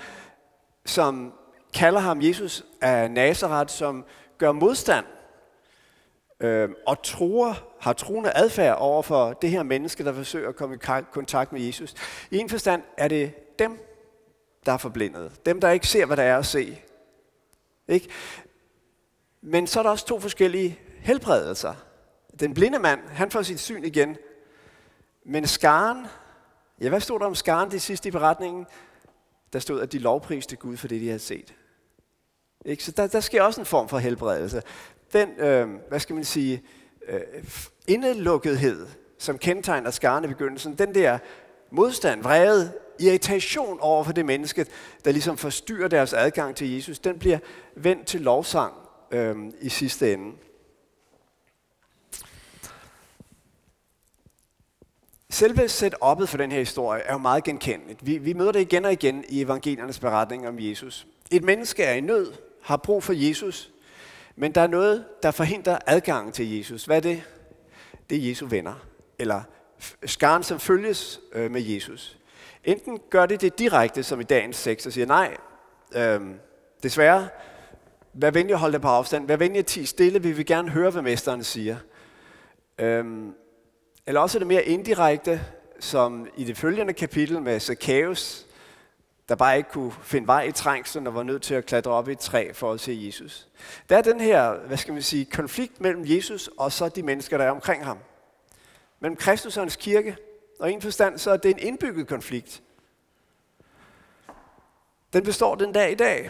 som 0.85 1.33
kalder 1.73 1.99
ham 1.99 2.21
Jesus 2.21 2.65
af 2.81 3.11
Nazareth, 3.11 3.69
som 3.69 4.05
gør 4.37 4.51
modstand 4.51 5.05
øh, 6.39 6.69
og 6.87 7.03
tror, 7.03 7.57
har 7.79 7.93
troende 7.93 8.31
adfærd 8.35 8.77
over 8.79 9.01
for 9.01 9.33
det 9.33 9.49
her 9.49 9.63
menneske, 9.63 10.03
der 10.03 10.13
forsøger 10.13 10.49
at 10.49 10.55
komme 10.55 10.75
i 10.75 10.79
kontakt 11.11 11.53
med 11.53 11.61
Jesus. 11.61 11.93
I 12.31 12.37
en 12.37 12.49
forstand 12.49 12.83
er 12.97 13.07
det 13.07 13.59
dem, 13.59 13.79
der 14.67 14.73
er 14.73 14.77
forblindet. 14.77 15.45
Dem, 15.45 15.61
der 15.61 15.69
ikke 15.69 15.87
ser, 15.87 16.05
hvad 16.05 16.17
der 16.17 16.23
er 16.23 16.37
at 16.37 16.45
se. 16.45 16.81
Ikke? 17.87 18.09
Men 19.41 19.67
så 19.67 19.79
er 19.79 19.83
der 19.83 19.89
også 19.89 20.05
to 20.05 20.19
forskellige 20.19 20.79
helbredelser. 20.99 21.73
Den 22.39 22.53
blinde 22.53 22.79
mand, 22.79 23.07
han 23.07 23.31
får 23.31 23.41
sit 23.41 23.59
syn 23.59 23.83
igen. 23.83 24.17
Men 25.25 25.47
skaren, 25.47 26.05
ja, 26.81 26.89
hvad 26.89 26.99
stod 26.99 27.19
der 27.19 27.25
om 27.25 27.35
skaren 27.35 27.71
det 27.71 27.81
sidste 27.81 28.09
i 28.09 28.11
beretningen? 28.11 28.65
Der 29.53 29.59
stod, 29.59 29.81
at 29.81 29.91
de 29.91 29.99
lovpriste 29.99 30.55
Gud 30.55 30.77
for 30.77 30.87
det, 30.87 31.01
de 31.01 31.07
havde 31.07 31.19
set. 31.19 31.53
Ikke? 32.65 32.83
Så 32.83 32.91
der, 32.91 33.07
der 33.07 33.19
sker 33.19 33.43
også 33.43 33.61
en 33.61 33.65
form 33.65 33.89
for 33.89 33.97
helbredelse. 33.97 34.61
Den, 35.13 35.29
øh, 35.37 35.69
hvad 35.89 35.99
skal 35.99 36.15
man 36.15 36.23
sige, 36.23 36.63
øh, 37.07 37.21
indelukkethed, 37.87 38.87
som 39.17 39.37
kendetegner 39.37 39.91
skaren 39.91 40.23
i 40.23 40.27
begyndelsen, 40.27 40.75
den 40.75 40.95
der 40.95 41.17
modstand, 41.71 42.23
vrede, 42.23 42.73
irritation 42.99 43.79
over 43.81 44.03
for 44.03 44.11
det 44.11 44.25
menneske, 44.25 44.65
der 45.05 45.11
ligesom 45.11 45.37
forstyrrer 45.37 45.87
deres 45.87 46.13
adgang 46.13 46.55
til 46.55 46.73
Jesus, 46.73 46.99
den 46.99 47.19
bliver 47.19 47.39
vendt 47.75 48.07
til 48.07 48.21
lovsang 48.21 48.73
øh, 49.11 49.35
i 49.61 49.69
sidste 49.69 50.13
ende. 50.13 50.31
Selve 55.29 55.65
setup'et 55.65 56.25
for 56.25 56.37
den 56.37 56.51
her 56.51 56.59
historie 56.59 57.01
er 57.01 57.13
jo 57.13 57.17
meget 57.17 57.43
genkendeligt. 57.43 58.05
Vi, 58.05 58.17
vi 58.17 58.33
møder 58.33 58.51
det 58.51 58.59
igen 58.59 58.85
og 58.85 58.93
igen 58.93 59.23
i 59.29 59.41
evangeliernes 59.41 59.99
beretning 59.99 60.47
om 60.47 60.59
Jesus. 60.59 61.07
Et 61.31 61.43
menneske 61.43 61.83
er 61.83 61.93
i 61.93 62.01
nød, 62.01 62.33
har 62.61 62.77
brug 62.77 63.03
for 63.03 63.13
Jesus, 63.13 63.71
men 64.35 64.51
der 64.51 64.61
er 64.61 64.67
noget, 64.67 65.05
der 65.23 65.31
forhindrer 65.31 65.77
adgangen 65.87 66.33
til 66.33 66.57
Jesus. 66.57 66.85
Hvad 66.85 66.97
er 66.97 67.01
det? 67.01 67.23
Det 68.09 68.17
er 68.17 68.29
Jesu 68.29 68.45
venner, 68.45 68.85
eller 69.19 69.41
skaren, 70.05 70.43
som 70.43 70.59
følges 70.59 71.19
øh, 71.33 71.51
med 71.51 71.61
Jesus. 71.61 72.16
Enten 72.67 72.99
gør 73.09 73.25
det 73.25 73.41
det 73.41 73.59
direkte, 73.59 74.03
som 74.03 74.19
i 74.19 74.23
dagens 74.23 74.63
tekst, 74.63 74.87
og 74.87 74.93
siger, 74.93 75.05
nej, 75.05 75.37
øh, 75.95 76.21
desværre, 76.83 77.27
vær 78.13 78.31
venlig 78.31 78.53
at 78.53 78.59
holde 78.59 78.73
dig 78.73 78.81
på 78.81 78.87
afstand, 78.87 79.27
vær 79.27 79.35
venlig 79.35 79.59
at 79.59 79.65
tige 79.65 79.85
stille, 79.85 80.21
vi 80.21 80.31
vil 80.31 80.45
gerne 80.45 80.69
høre, 80.69 80.91
hvad 80.91 81.01
mesteren 81.01 81.43
siger. 81.43 81.77
Øh, 82.79 83.05
eller 84.07 84.21
også 84.21 84.37
er 84.37 84.39
det 84.39 84.47
mere 84.47 84.63
indirekte, 84.63 85.41
som 85.79 86.27
i 86.37 86.43
det 86.43 86.57
følgende 86.57 86.93
kapitel 86.93 87.41
med 87.41 87.59
Zacchaeus, 87.59 88.45
der 89.29 89.35
bare 89.35 89.57
ikke 89.57 89.69
kunne 89.69 89.93
finde 90.03 90.27
vej 90.27 90.43
i 90.43 90.51
trængslen 90.51 91.07
og 91.07 91.15
var 91.15 91.23
nødt 91.23 91.41
til 91.41 91.55
at 91.55 91.65
klatre 91.65 91.91
op 91.91 92.09
i 92.09 92.11
et 92.11 92.19
træ 92.19 92.49
for 92.53 92.71
at 92.71 92.79
se 92.79 93.01
Jesus. 93.07 93.47
Der 93.89 93.97
er 93.97 94.01
den 94.01 94.19
her, 94.19 94.57
hvad 94.67 94.77
skal 94.77 94.93
man 94.93 95.03
sige, 95.03 95.25
konflikt 95.25 95.81
mellem 95.81 96.03
Jesus 96.05 96.49
og 96.57 96.71
så 96.71 96.89
de 96.89 97.03
mennesker, 97.03 97.37
der 97.37 97.45
er 97.45 97.51
omkring 97.51 97.85
ham. 97.85 97.97
Mellem 98.99 99.15
Kristus 99.15 99.57
og 99.57 99.63
hans 99.63 99.75
kirke. 99.75 100.17
Og 100.59 100.69
i 100.71 100.73
en 100.73 100.81
forstand, 100.81 101.17
så 101.17 101.31
er 101.31 101.37
det 101.37 101.51
en 101.51 101.59
indbygget 101.59 102.07
konflikt. 102.07 102.63
Den 105.13 105.23
består 105.23 105.55
den 105.55 105.71
dag 105.71 105.91
i 105.91 105.95
dag. 105.95 106.29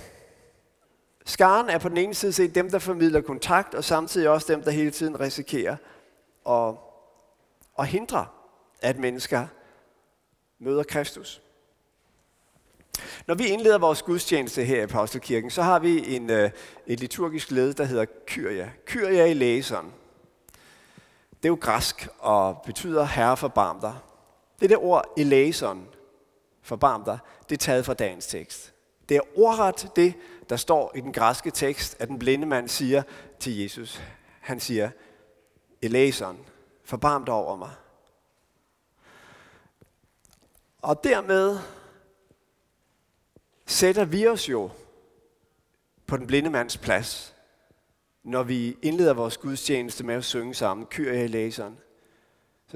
Skaren 1.26 1.70
er 1.70 1.78
på 1.78 1.90
den 1.90 1.98
ene 1.98 2.14
side 2.14 2.34
set 2.34 2.56
dem, 2.56 2.72
der 2.72 2.80
formidler 2.80 3.22
kontakt, 3.22 3.74
og 3.74 3.84
samtidig 3.84 4.30
også 4.30 4.54
dem, 4.54 4.64
der 4.64 4.72
hele 4.72 4.92
tiden 4.92 5.20
risikerer 5.20 5.76
at, 6.50 6.76
at 7.80 7.88
hindre, 7.88 8.26
at 8.82 9.00
mennesker 9.00 9.48
møder 10.60 10.84
Kristus. 10.84 11.42
Når 13.28 13.36
vi 13.36 13.48
indleder 13.48 13.78
vores 13.78 14.02
gudstjeneste 14.02 14.64
her 14.64 14.78
i 14.78 14.84
Apostelkirken, 14.84 15.52
så 15.52 15.62
har 15.62 15.80
vi 15.80 16.16
en, 16.16 16.30
øh, 16.30 16.52
et 16.88 17.00
liturgisk 17.00 17.52
led, 17.52 17.74
der 17.74 17.84
hedder 17.84 18.06
Kyria. 18.26 18.72
Kyria 18.86 19.26
i 19.26 19.34
læseren. 19.34 19.94
Det 21.30 21.46
er 21.46 21.50
jo 21.50 21.58
græsk 21.62 22.08
og 22.20 22.62
betyder 22.66 23.04
herre 23.04 23.38
forbarm 23.38 23.80
dig. 23.80 23.96
Det 24.60 24.70
der 24.70 24.84
ord 24.84 25.14
eleison, 25.18 25.88
forbarm 26.62 27.04
dig, 27.04 27.20
det 27.50 27.56
er 27.56 27.60
taget 27.60 27.86
fra 27.86 27.94
dagens 27.94 28.28
tekst. 28.28 28.74
Det 29.10 29.18
er 29.18 29.22
ordret 29.36 29.92
det, 29.96 30.14
der 30.50 30.56
står 30.56 30.92
i 30.96 31.02
den 31.02 31.14
græske 31.14 31.52
tekst, 31.52 31.96
at 32.00 32.08
den 32.08 32.20
blinde 32.20 32.46
mand 32.46 32.68
siger 32.68 33.04
til 33.40 33.58
Jesus. 33.58 34.02
Han 34.42 34.60
siger, 34.60 34.90
eleison, 35.82 36.46
forbarm 36.84 37.26
dig 37.26 37.34
over 37.34 37.56
mig. 37.56 37.72
Og 40.82 41.04
dermed 41.04 41.60
sætter 43.66 44.06
vi 44.06 44.28
os 44.28 44.50
jo 44.50 44.70
på 46.08 46.18
den 46.18 46.28
blinde 46.28 46.50
mands 46.50 46.78
plads, 46.78 47.36
når 48.24 48.44
vi 48.44 48.78
indleder 48.82 49.14
vores 49.14 49.38
gudstjeneste 49.38 50.04
med 50.04 50.16
at 50.16 50.24
synge 50.24 50.54
sammen, 50.54 50.86
kyr 50.86 51.12
i. 51.12 51.52
Så 51.52 51.70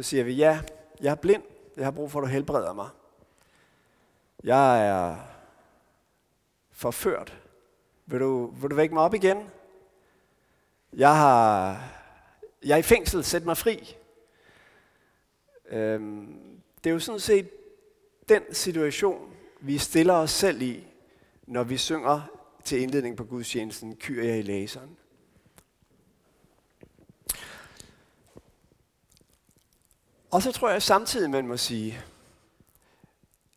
siger 0.02 0.24
vi, 0.24 0.34
ja, 0.34 0.62
jeg 1.02 1.12
er 1.12 1.16
blind, 1.16 1.44
jeg 1.78 1.86
har 1.86 1.92
brug 1.92 2.12
for, 2.12 2.20
at 2.20 2.24
du 2.24 2.28
helbreder 2.28 2.74
mig. 2.74 2.90
Jeg 4.44 4.88
er 4.88 5.16
forført. 6.72 7.38
Vil 8.06 8.20
du, 8.20 8.46
vil 8.46 8.70
du 8.70 8.76
vække 8.76 8.94
mig 8.94 9.04
op 9.04 9.14
igen? 9.14 9.50
Jeg, 10.94 11.16
har, 11.16 11.78
jeg 12.64 12.74
er 12.74 12.78
i 12.78 12.82
fængsel, 12.82 13.24
sæt 13.24 13.46
mig 13.46 13.58
fri. 13.58 13.96
Øhm, 15.70 16.62
det 16.84 16.90
er 16.90 16.94
jo 16.94 17.00
sådan 17.00 17.20
set 17.20 17.50
den 18.30 18.42
situation, 18.54 19.34
vi 19.60 19.78
stiller 19.78 20.14
os 20.14 20.32
selv 20.32 20.62
i, 20.62 20.88
når 21.48 21.64
vi 21.64 21.78
synger 21.78 22.22
til 22.64 22.82
indledning 22.82 23.18
på 23.18 23.24
gudstjenesten, 23.24 23.96
Kyr 23.96 24.24
jeg 24.24 24.40
i 24.40 24.42
læseren. 24.42 24.98
Og 30.32 30.42
så 30.42 30.52
tror 30.52 30.70
jeg 30.70 30.82
samtidig, 30.82 31.30
man 31.30 31.48
må 31.48 31.58
sige, 31.58 32.02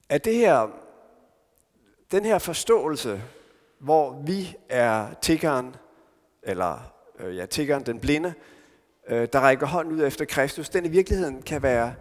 at 0.08 0.24
det 0.24 0.34
her, 0.34 0.68
den 2.10 2.24
her 2.24 2.38
forståelse, 2.38 3.22
hvor 3.78 4.22
vi 4.26 4.56
er 4.68 5.14
tiggeren, 5.22 5.76
eller 6.42 6.92
øh, 7.18 7.36
ja, 7.36 7.46
tiggeren, 7.46 7.86
den 7.86 8.00
blinde, 8.00 8.34
øh, 9.08 9.28
der 9.32 9.40
rækker 9.40 9.66
hånden 9.66 9.94
ud 9.94 10.02
efter 10.02 10.24
Kristus, 10.24 10.68
den 10.68 10.84
i 10.84 10.88
virkeligheden 10.88 11.42
kan 11.42 11.62
være 11.62 11.94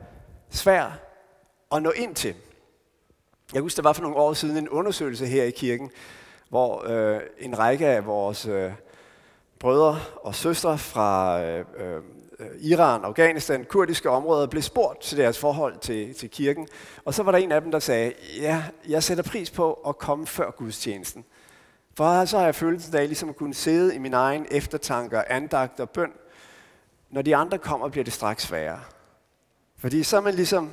svær 0.50 1.00
at 1.72 1.84
nå 1.84 1.92
ind 1.92 2.16
til. 2.16 2.36
Jeg 3.54 3.62
husker, 3.62 3.82
der 3.82 3.90
var 3.90 3.94
for 3.94 4.02
nogle 4.02 4.18
år 4.18 4.34
siden 4.34 4.58
en 4.58 4.70
undersøgelse 4.70 5.26
her 5.26 5.44
i 5.44 5.52
kirken, 5.52 5.92
hvor 6.50 6.88
øh, 6.88 7.22
en 7.40 7.60
række 7.60 7.88
af 7.88 8.06
vores 8.06 8.46
øh, 8.46 8.72
brødre 9.60 10.00
og 10.16 10.36
søstre 10.36 10.78
fra 10.78 11.42
øh, 11.44 11.66
øh, 11.78 12.02
Øh, 12.44 12.62
Iran, 12.62 13.04
Afghanistan, 13.04 13.66
kurdiske 13.66 14.10
områder 14.10 14.48
blev 14.48 14.62
spurgt 14.62 15.02
til 15.02 15.18
deres 15.18 15.40
forhold 15.40 15.78
til, 15.78 16.14
til 16.14 16.30
kirken. 16.30 16.68
Og 17.06 17.14
så 17.14 17.24
var 17.24 17.32
der 17.32 17.40
en 17.40 17.52
af 17.52 17.62
dem, 17.62 17.72
der 17.72 17.80
sagde, 17.80 18.14
ja, 18.40 18.64
jeg 18.88 19.04
sætter 19.04 19.24
pris 19.24 19.52
på 19.52 19.74
at 19.74 19.98
komme 19.98 20.28
før 20.28 20.52
gudstjenesten. 20.52 21.26
For 21.98 22.26
så 22.26 22.38
har 22.38 22.46
jeg 22.46 22.56
følelsen 22.56 22.96
af 22.96 23.08
ligesom 23.08 23.30
at 23.30 23.36
kunne 23.36 23.54
sidde 23.54 23.96
i 23.96 23.98
min 23.98 24.14
egen 24.14 24.46
eftertanker, 24.52 25.24
andagt 25.28 25.80
og 25.80 25.90
bøn. 25.90 26.12
Når 27.10 27.22
de 27.22 27.36
andre 27.36 27.58
kommer, 27.58 27.88
bliver 27.88 28.04
det 28.04 28.14
straks 28.14 28.44
sværere. 28.44 28.80
Fordi 29.78 30.04
så 30.04 30.22
man 30.22 30.34
ligesom 30.34 30.72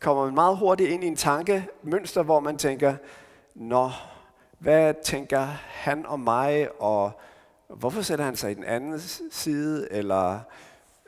kommer 0.00 0.24
man 0.24 0.34
meget 0.34 0.56
hurtigt 0.56 0.90
ind 0.90 1.04
i 1.04 1.06
en 1.06 1.16
tankemønster, 1.16 2.22
hvor 2.22 2.40
man 2.40 2.58
tænker, 2.58 2.94
nå, 3.54 3.90
hvad 4.58 4.94
tænker 5.04 5.46
han 5.66 6.06
om 6.06 6.20
mig, 6.20 6.68
og 6.80 7.20
hvorfor 7.68 8.02
sætter 8.02 8.24
han 8.24 8.36
sig 8.36 8.50
i 8.50 8.54
den 8.54 8.64
anden 8.64 9.00
side, 9.30 9.92
eller 9.92 10.40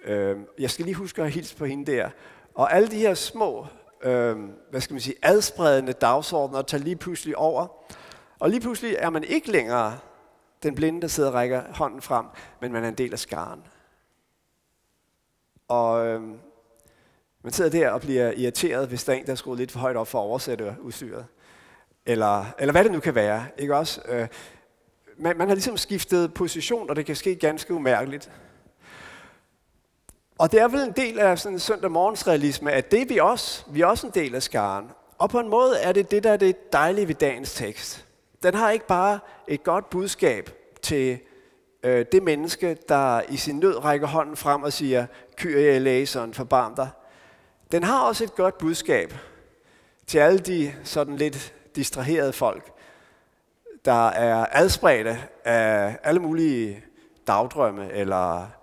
øh, 0.04 0.36
jeg 0.58 0.70
skal 0.70 0.84
lige 0.84 0.94
huske 0.94 1.22
at 1.22 1.30
hilse 1.30 1.56
på 1.56 1.64
hende 1.64 1.92
der. 1.92 2.10
Og 2.54 2.74
alle 2.74 2.88
de 2.88 2.96
her 2.96 3.14
små, 3.14 3.66
øh, 4.02 4.36
hvad 4.70 4.80
skal 4.80 4.94
man 4.94 5.00
sige, 5.00 5.16
adspredende 5.22 5.92
dagsordner 5.92 6.62
tager 6.62 6.84
lige 6.84 6.96
pludselig 6.96 7.36
over. 7.36 7.66
Og 8.38 8.50
lige 8.50 8.60
pludselig 8.60 8.96
er 8.98 9.10
man 9.10 9.24
ikke 9.24 9.50
længere 9.50 9.98
den 10.62 10.74
blinde, 10.74 11.00
der 11.00 11.08
sidder 11.08 11.28
og 11.28 11.34
rækker 11.34 11.62
hånden 11.74 12.02
frem, 12.02 12.26
men 12.60 12.72
man 12.72 12.84
er 12.84 12.88
en 12.88 12.94
del 12.94 13.12
af 13.12 13.18
skaren. 13.18 13.62
Og 15.68 16.06
øh, 16.06 16.20
man 17.42 17.52
sidder 17.52 17.70
der 17.70 17.90
og 17.90 18.00
bliver 18.00 18.32
irriteret, 18.32 18.88
hvis 18.88 19.04
der 19.04 19.12
er 19.12 19.16
en, 19.16 19.26
der 19.26 19.32
er 19.32 19.36
skruet 19.36 19.58
lidt 19.58 19.72
for 19.72 19.78
højt 19.78 19.96
op 19.96 20.08
for 20.08 20.18
at 20.18 20.22
oversætte 20.22 20.76
udstyret. 20.80 21.26
Eller, 22.06 22.44
eller 22.58 22.72
hvad 22.72 22.84
det 22.84 22.92
nu 22.92 23.00
kan 23.00 23.14
være. 23.14 23.46
Ikke 23.58 23.76
også? 23.76 24.02
Øh, 24.08 24.28
man, 25.18 25.38
man 25.38 25.48
har 25.48 25.54
ligesom 25.54 25.76
skiftet 25.76 26.34
position, 26.34 26.90
og 26.90 26.96
det 26.96 27.06
kan 27.06 27.16
ske 27.16 27.34
ganske 27.34 27.74
umærkeligt. 27.74 28.30
Og 30.40 30.52
det 30.52 30.60
er 30.60 30.68
vel 30.68 30.80
en 30.80 30.92
del 30.92 31.18
af 31.18 31.38
sådan 31.38 31.56
en 31.56 31.60
søndag 31.60 31.90
morgens 31.90 32.26
realisme, 32.26 32.72
at 32.72 32.90
det 32.90 33.02
er 33.02 33.06
vi 33.06 33.18
også. 33.18 33.64
Vi 33.68 33.80
er 33.80 33.86
også 33.86 34.06
en 34.06 34.12
del 34.14 34.34
af 34.34 34.42
skaren. 34.42 34.90
Og 35.18 35.30
på 35.30 35.40
en 35.40 35.48
måde 35.48 35.78
er 35.78 35.92
det 35.92 36.10
det, 36.10 36.24
der 36.24 36.32
er 36.32 36.36
det 36.36 36.72
dejlige 36.72 37.08
ved 37.08 37.14
dagens 37.14 37.54
tekst. 37.54 38.04
Den 38.42 38.54
har 38.54 38.70
ikke 38.70 38.86
bare 38.86 39.18
et 39.48 39.62
godt 39.62 39.90
budskab 39.90 40.50
til 40.82 41.18
øh, 41.82 42.06
det 42.12 42.22
menneske, 42.22 42.76
der 42.88 43.22
i 43.28 43.36
sin 43.36 43.58
nød 43.58 43.84
rækker 43.84 44.06
hånden 44.06 44.36
frem 44.36 44.62
og 44.62 44.72
siger, 44.72 45.06
Kyrie 45.36 45.78
læseren, 45.78 46.34
forbarm 46.34 46.74
dig. 46.74 46.88
Den 47.72 47.82
har 47.82 48.00
også 48.00 48.24
et 48.24 48.34
godt 48.34 48.58
budskab 48.58 49.14
til 50.06 50.18
alle 50.18 50.38
de 50.38 50.72
sådan 50.84 51.16
lidt 51.16 51.54
distraherede 51.76 52.32
folk, 52.32 52.72
der 53.84 54.08
er 54.08 54.46
adspredte 54.52 55.18
af 55.44 55.98
alle 56.02 56.20
mulige 56.20 56.84
dagdrømme, 57.26 57.92
eller 57.92 58.59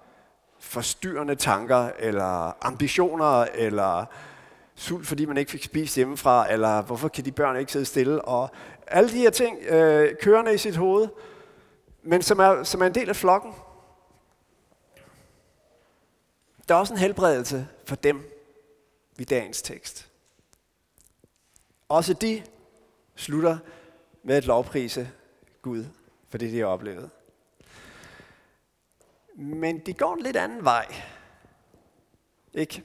forstyrrende 0.68 1.36
tanker, 1.36 1.90
eller 2.00 2.66
ambitioner, 2.66 3.46
eller 3.54 4.06
sult, 4.76 5.08
fordi 5.08 5.26
man 5.26 5.38
ikke 5.38 5.52
fik 5.52 5.64
spist 5.64 5.96
hjemmefra, 5.96 6.52
eller 6.52 6.82
hvorfor 6.82 7.08
kan 7.08 7.26
de 7.26 7.32
børn 7.32 7.58
ikke 7.58 7.72
sidde 7.72 7.86
stille, 7.86 8.22
og 8.22 8.50
alle 8.88 9.10
de 9.10 9.18
her 9.18 9.30
ting 9.30 9.64
øh, 9.64 10.16
kørende 10.22 10.54
i 10.54 10.58
sit 10.58 10.76
hoved, 10.76 11.08
men 12.04 12.22
som 12.22 12.40
er, 12.40 12.64
som 12.64 12.82
er 12.82 12.86
en 12.86 12.96
del 12.96 13.10
af 13.10 13.16
flokken. 13.16 13.54
Der 16.70 16.76
er 16.76 16.80
også 16.80 16.94
en 16.94 17.00
helbredelse 17.00 17.68
for 17.86 17.96
dem 17.96 18.32
i 19.20 19.24
dagens 19.24 19.62
tekst. 19.62 20.10
Også 21.90 22.14
de 22.14 22.44
slutter 23.16 23.58
med 24.24 24.36
at 24.36 24.46
lovprise 24.46 25.10
Gud 25.62 25.86
for 26.30 26.38
det, 26.38 26.52
de 26.52 26.60
har 26.60 26.66
oplevet. 26.66 27.10
Men 29.40 29.80
de 29.80 29.94
går 29.94 30.14
en 30.14 30.22
lidt 30.22 30.38
anden 30.38 30.64
vej. 30.64 30.96
Ikke? 32.54 32.84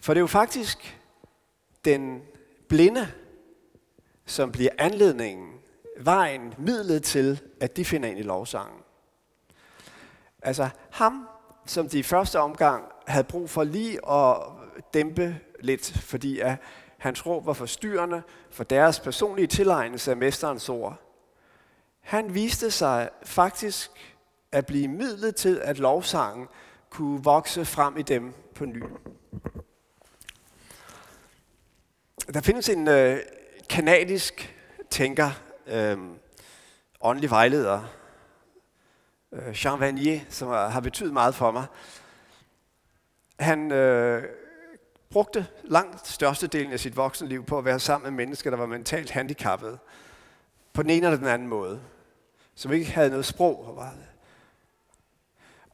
For 0.00 0.14
det 0.14 0.18
er 0.18 0.22
jo 0.22 0.26
faktisk 0.26 1.00
den 1.84 2.22
blinde, 2.68 3.12
som 4.26 4.52
bliver 4.52 4.70
anledningen, 4.78 5.52
vejen, 6.00 6.54
midlet 6.58 7.02
til, 7.02 7.40
at 7.60 7.76
de 7.76 7.84
finder 7.84 8.08
ind 8.08 8.18
i 8.18 8.22
lovsangen. 8.22 8.80
Altså 10.42 10.68
ham, 10.90 11.28
som 11.66 11.88
de 11.88 11.98
i 11.98 12.02
første 12.02 12.40
omgang 12.40 12.84
havde 13.06 13.24
brug 13.24 13.50
for 13.50 13.64
lige 13.64 14.08
at 14.10 14.36
dæmpe 14.94 15.40
lidt, 15.60 15.98
fordi 15.98 16.40
at 16.40 16.56
hans 16.98 17.26
råb 17.26 17.46
var 17.46 17.52
forstyrrende 17.52 18.22
for 18.50 18.64
deres 18.64 19.00
personlige 19.00 19.46
tilegnelse 19.46 20.10
af 20.10 20.16
mesterens 20.16 20.68
ord. 20.68 20.96
Han 22.00 22.34
viste 22.34 22.70
sig 22.70 23.10
faktisk 23.22 24.11
at 24.52 24.66
blive 24.66 24.88
midlet 24.88 25.36
til, 25.36 25.60
at 25.64 25.78
lovsangen 25.78 26.48
kunne 26.90 27.24
vokse 27.24 27.64
frem 27.64 27.96
i 27.96 28.02
dem 28.02 28.34
på 28.54 28.64
ny. 28.64 28.82
Der 32.34 32.40
findes 32.40 32.68
en 32.68 32.88
øh, 32.88 33.18
kanadisk 33.70 34.56
tænker, 34.90 35.30
øh, 35.66 35.98
åndelig 37.00 37.30
vejleder, 37.30 37.82
øh, 39.32 39.64
Jean 39.64 39.80
Vanier, 39.80 40.20
som 40.28 40.48
har 40.48 40.80
betydet 40.80 41.12
meget 41.12 41.34
for 41.34 41.50
mig. 41.50 41.66
Han 43.38 43.72
øh, 43.72 44.24
brugte 45.10 45.46
langt 45.64 46.06
størstedelen 46.06 46.72
af 46.72 46.80
sit 46.80 46.96
voksenliv 46.96 47.44
på 47.44 47.58
at 47.58 47.64
være 47.64 47.80
sammen 47.80 48.14
med 48.14 48.24
mennesker, 48.24 48.50
der 48.50 48.56
var 48.56 48.66
mentalt 48.66 49.10
handicappede. 49.10 49.78
På 50.72 50.82
den 50.82 50.90
ene 50.90 51.06
eller 51.06 51.18
den 51.18 51.26
anden 51.26 51.48
måde. 51.48 51.80
Som 52.54 52.72
ikke 52.72 52.90
havde 52.90 53.10
noget 53.10 53.24
sprog. 53.24 53.78
Og, 53.78 53.88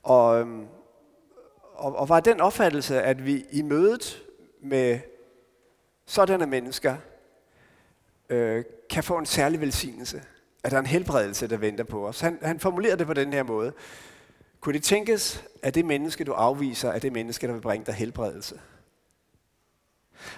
og, 0.02 0.40
øhm, 0.40 0.66
og, 1.74 1.96
og 1.96 2.08
var 2.08 2.20
den 2.20 2.40
opfattelse, 2.40 3.02
at 3.02 3.26
vi 3.26 3.44
i 3.50 3.62
mødet 3.62 4.22
med 4.62 5.00
sådanne 6.06 6.46
mennesker 6.46 6.96
øh, 8.28 8.64
kan 8.90 9.04
få 9.04 9.18
en 9.18 9.26
særlig 9.26 9.60
velsignelse. 9.60 10.22
At 10.64 10.70
der 10.70 10.76
er 10.76 10.80
en 10.80 10.86
helbredelse, 10.86 11.46
der 11.46 11.56
venter 11.56 11.84
på 11.84 12.08
os. 12.08 12.20
Han, 12.20 12.38
han 12.42 12.60
formulerede 12.60 12.98
det 12.98 13.06
på 13.06 13.14
den 13.14 13.32
her 13.32 13.42
måde. 13.42 13.72
Kunne 14.60 14.72
det 14.72 14.82
tænkes, 14.82 15.44
at 15.62 15.74
det 15.74 15.84
menneske, 15.84 16.24
du 16.24 16.32
afviser, 16.32 16.90
er 16.90 16.98
det 16.98 17.12
menneske, 17.12 17.46
der 17.46 17.52
vil 17.52 17.60
bringe 17.60 17.86
dig 17.86 17.94
helbredelse? 17.94 18.60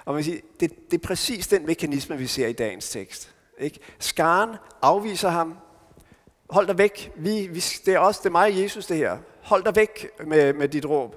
Og 0.05 0.15
man 0.15 0.25
siger, 0.25 0.41
det, 0.61 0.91
det 0.91 1.03
er 1.03 1.07
præcis 1.07 1.49
den 1.49 1.67
mekanisme, 1.67 2.19
vi 2.19 2.27
ser 2.27 2.47
i 2.47 2.53
dagens 2.53 2.91
tekst. 2.91 3.35
Ikke? 3.59 3.81
Skaren 3.99 4.57
afviser 4.83 5.29
ham. 5.29 5.59
Hold 6.51 6.67
dig 6.67 6.79
væk. 6.79 7.13
Vi, 7.17 7.47
vi, 7.47 7.65
det 7.87 7.95
er 7.95 7.99
også 7.99 8.21
det 8.21 8.27
er 8.27 8.31
mig 8.31 8.53
og 8.53 8.63
Jesus 8.63 8.87
det 8.87 8.97
her. 8.97 9.19
Hold 9.43 9.65
dig 9.65 9.77
væk 9.77 10.09
med, 10.27 10.53
med 10.53 10.69
dit 10.69 10.87
råb. 10.87 11.17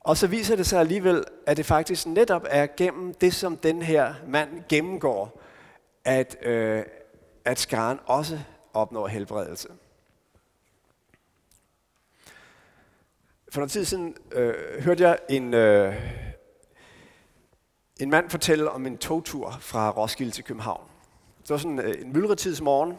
Og 0.00 0.16
så 0.16 0.26
viser 0.26 0.56
det 0.56 0.66
sig 0.66 0.80
alligevel, 0.80 1.24
at 1.46 1.56
det 1.56 1.66
faktisk 1.66 2.06
netop 2.06 2.46
er 2.48 2.66
gennem 2.76 3.14
det, 3.14 3.34
som 3.34 3.56
den 3.56 3.82
her 3.82 4.14
mand 4.26 4.62
gennemgår, 4.68 5.40
at, 6.04 6.36
øh, 6.42 6.82
at 7.44 7.58
skaren 7.58 7.98
også 8.06 8.40
opnår 8.74 9.06
helbredelse. 9.06 9.68
For 13.52 13.60
noget 13.60 13.70
tid 13.70 13.84
siden 13.84 14.16
øh, 14.32 14.82
hørte 14.82 15.02
jeg 15.02 15.18
en, 15.28 15.54
øh, 15.54 15.94
en 18.00 18.10
mand 18.10 18.30
fortælle 18.30 18.70
om 18.70 18.86
en 18.86 18.98
togtur 18.98 19.56
fra 19.60 19.90
Roskilde 19.90 20.32
til 20.32 20.44
København. 20.44 20.84
Det 21.42 21.50
var 21.50 21.56
sådan 21.56 21.78
øh, 21.78 21.94
en 22.00 22.12
myldretidsmorgen. 22.12 22.98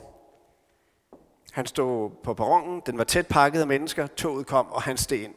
Han 1.54 1.66
stod 1.66 2.10
på 2.24 2.34
perronen, 2.34 2.82
den 2.86 2.98
var 2.98 3.04
tæt 3.04 3.28
pakket 3.28 3.62
af 3.62 3.68
mennesker, 3.68 4.08
toget 4.08 4.48
kom, 4.48 4.72
og 4.72 4.82
han 4.82 4.98
steg 4.98 5.24
ind. 5.24 5.36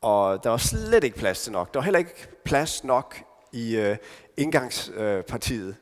Og 0.00 0.44
der 0.44 0.50
var 0.50 0.56
slet 0.56 1.04
ikke 1.04 1.16
plads 1.16 1.42
til 1.42 1.52
nok. 1.52 1.74
Der 1.74 1.80
var 1.80 1.84
heller 1.84 1.98
ikke 1.98 2.28
plads 2.44 2.84
nok 2.84 3.22
i 3.52 3.76
øh, 3.76 3.96
indgangspartiet. 4.36 5.76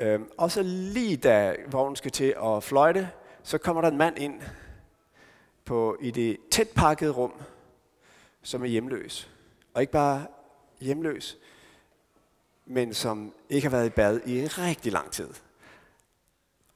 Øh, 0.00 0.20
og 0.38 0.50
så 0.50 0.62
lige 0.62 1.16
da 1.16 1.56
vognen 1.66 1.96
skal 1.96 2.10
til 2.10 2.34
at 2.44 2.62
fløjte, 2.62 3.10
så 3.42 3.58
kommer 3.58 3.82
der 3.82 3.88
en 3.88 3.98
mand 3.98 4.18
ind 4.18 4.42
på, 5.64 5.96
i 6.00 6.10
det 6.10 6.36
tæt 6.50 6.68
pakkede 6.76 7.10
rum, 7.10 7.32
som 8.42 8.62
er 8.62 8.66
hjemløs. 8.66 9.30
Og 9.74 9.80
ikke 9.80 9.92
bare 9.92 10.26
hjemløs, 10.80 11.38
men 12.66 12.94
som 12.94 13.34
ikke 13.48 13.68
har 13.68 13.76
været 13.76 13.86
i 13.86 13.90
bad 13.90 14.20
i 14.26 14.46
rigtig 14.46 14.92
lang 14.92 15.10
tid. 15.10 15.28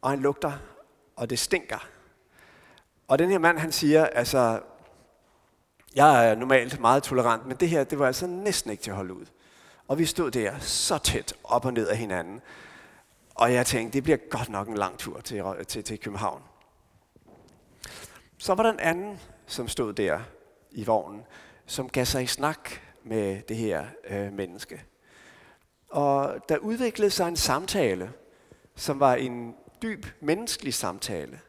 Og 0.03 0.11
han 0.11 0.21
lugter, 0.21 0.53
og 1.17 1.31
det 1.31 1.39
stinker. 1.39 1.89
Og 3.09 3.19
den 3.19 3.31
her 3.31 3.39
mand, 3.39 3.59
han 3.59 3.73
siger, 3.73 4.07
altså, 4.07 4.61
jeg 5.95 6.31
er 6.31 6.35
normalt 6.35 6.81
meget 6.81 7.03
tolerant, 7.03 7.47
men 7.47 7.57
det 7.57 7.69
her, 7.69 7.85
det 7.85 7.99
var 7.99 8.07
altså 8.07 8.27
næsten 8.27 8.71
ikke 8.71 8.83
til 8.83 8.91
at 8.91 8.97
holde 8.97 9.15
ud. 9.15 9.27
Og 9.89 9.99
vi 9.99 10.05
stod 10.05 10.31
der 10.31 10.59
så 10.59 10.99
tæt 10.99 11.35
op 11.45 11.65
og 11.65 11.73
ned 11.73 11.89
af 11.89 11.97
hinanden. 11.97 12.41
Og 13.35 13.53
jeg 13.53 13.67
tænkte, 13.67 13.93
det 13.93 14.03
bliver 14.03 14.19
godt 14.31 14.49
nok 14.49 14.69
en 14.69 14.77
lang 14.77 14.99
tur 14.99 15.21
til, 15.21 15.45
til, 15.69 15.85
til 15.85 16.01
København. 16.01 16.43
Så 18.39 18.55
var 18.55 18.63
der 18.63 18.73
en 18.73 18.81
anden, 18.81 19.21
som 19.47 19.69
stod 19.69 19.93
der 19.93 20.21
i 20.71 20.85
vognen, 20.85 21.23
som 21.67 21.89
gav 21.89 22.05
sig 22.05 22.23
i 22.23 22.27
snak 22.27 22.71
med 23.05 23.43
det 23.43 23.57
her 23.57 23.87
øh, 24.09 24.33
menneske. 24.33 24.85
Og 25.89 26.37
der 26.49 26.59
udviklede 26.59 27.11
sig 27.11 27.29
en 27.29 27.37
samtale, 27.37 28.13
som 28.75 29.01
var 29.01 29.15
en 29.15 29.55
dyb 29.83 30.07
menneskelig 30.21 30.75
samtale, 30.75 31.41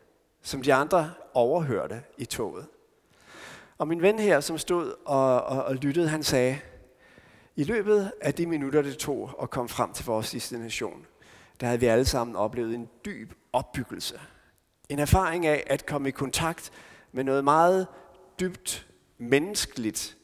som 0.41 0.61
de 0.61 0.73
andre 0.73 1.11
overhørte 1.33 2.01
i 2.17 2.25
toget. 2.25 2.67
Og 3.77 3.87
min 3.87 4.01
ven 4.01 4.19
her, 4.19 4.39
som 4.39 4.57
stod 4.57 4.93
og, 5.05 5.43
og, 5.43 5.63
og 5.63 5.75
lyttede, 5.75 6.09
han 6.09 6.23
sagde, 6.23 6.59
i 7.55 7.63
løbet 7.63 8.11
af 8.21 8.33
de 8.33 8.45
minutter, 8.45 8.81
det 8.81 8.97
tog 8.97 9.39
at 9.41 9.49
komme 9.49 9.69
frem 9.69 9.93
til 9.93 10.05
vores 10.05 10.31
destination, 10.31 11.05
der 11.59 11.67
havde 11.67 11.79
vi 11.79 11.85
alle 11.85 12.05
sammen 12.05 12.35
oplevet 12.35 12.75
en 12.75 12.89
dyb 13.05 13.33
opbyggelse. 13.53 14.19
En 14.89 14.99
erfaring 14.99 15.45
af 15.45 15.63
at 15.67 15.85
komme 15.85 16.07
i 16.07 16.11
kontakt 16.11 16.71
med 17.11 17.23
noget 17.23 17.43
meget 17.43 17.87
dybt 18.39 18.87
menneskeligt 19.17 20.17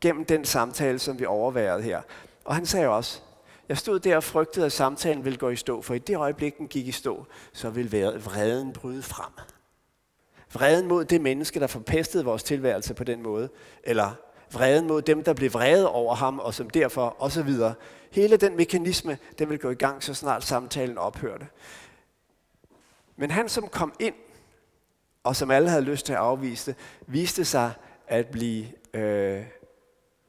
gennem 0.00 0.24
den 0.24 0.44
samtale, 0.44 0.98
som 0.98 1.18
vi 1.18 1.24
overværede 1.24 1.82
her. 1.82 2.02
Og 2.44 2.54
han 2.54 2.66
sagde 2.66 2.88
også, 2.88 3.22
jeg 3.70 3.78
stod 3.78 4.00
der 4.00 4.16
og 4.16 4.24
frygtede, 4.24 4.66
at 4.66 4.72
samtalen 4.72 5.24
ville 5.24 5.38
gå 5.38 5.48
i 5.48 5.56
stå, 5.56 5.82
for 5.82 5.94
i 5.94 5.98
det 5.98 6.16
øjeblik, 6.16 6.58
den 6.58 6.68
gik 6.68 6.88
i 6.88 6.92
stå, 6.92 7.26
så 7.52 7.70
ville 7.70 7.90
vreden 8.18 8.72
bryde 8.72 9.02
frem. 9.02 9.32
Vreden 10.52 10.88
mod 10.88 11.04
det 11.04 11.20
menneske, 11.20 11.60
der 11.60 11.66
forpestede 11.66 12.24
vores 12.24 12.42
tilværelse 12.42 12.94
på 12.94 13.04
den 13.04 13.22
måde, 13.22 13.48
eller 13.84 14.12
vreden 14.52 14.86
mod 14.86 15.02
dem, 15.02 15.24
der 15.24 15.32
blev 15.32 15.52
vrede 15.52 15.90
over 15.90 16.14
ham, 16.14 16.38
og 16.38 16.54
som 16.54 16.70
derfor, 16.70 17.16
og 17.18 17.32
så 17.32 17.42
videre. 17.42 17.74
Hele 18.10 18.36
den 18.36 18.56
mekanisme, 18.56 19.18
den 19.38 19.48
ville 19.48 19.60
gå 19.60 19.70
i 19.70 19.74
gang, 19.74 20.02
så 20.02 20.14
snart 20.14 20.44
samtalen 20.44 20.98
ophørte. 20.98 21.46
Men 23.16 23.30
han, 23.30 23.48
som 23.48 23.68
kom 23.68 23.92
ind, 24.00 24.14
og 25.24 25.36
som 25.36 25.50
alle 25.50 25.68
havde 25.68 25.82
lyst 25.82 26.06
til 26.06 26.12
at 26.12 26.18
afvise 26.18 26.70
det, 26.70 26.80
viste 27.06 27.44
sig 27.44 27.72
at 28.08 28.26
blive 28.26 28.66
øh, 28.94 29.44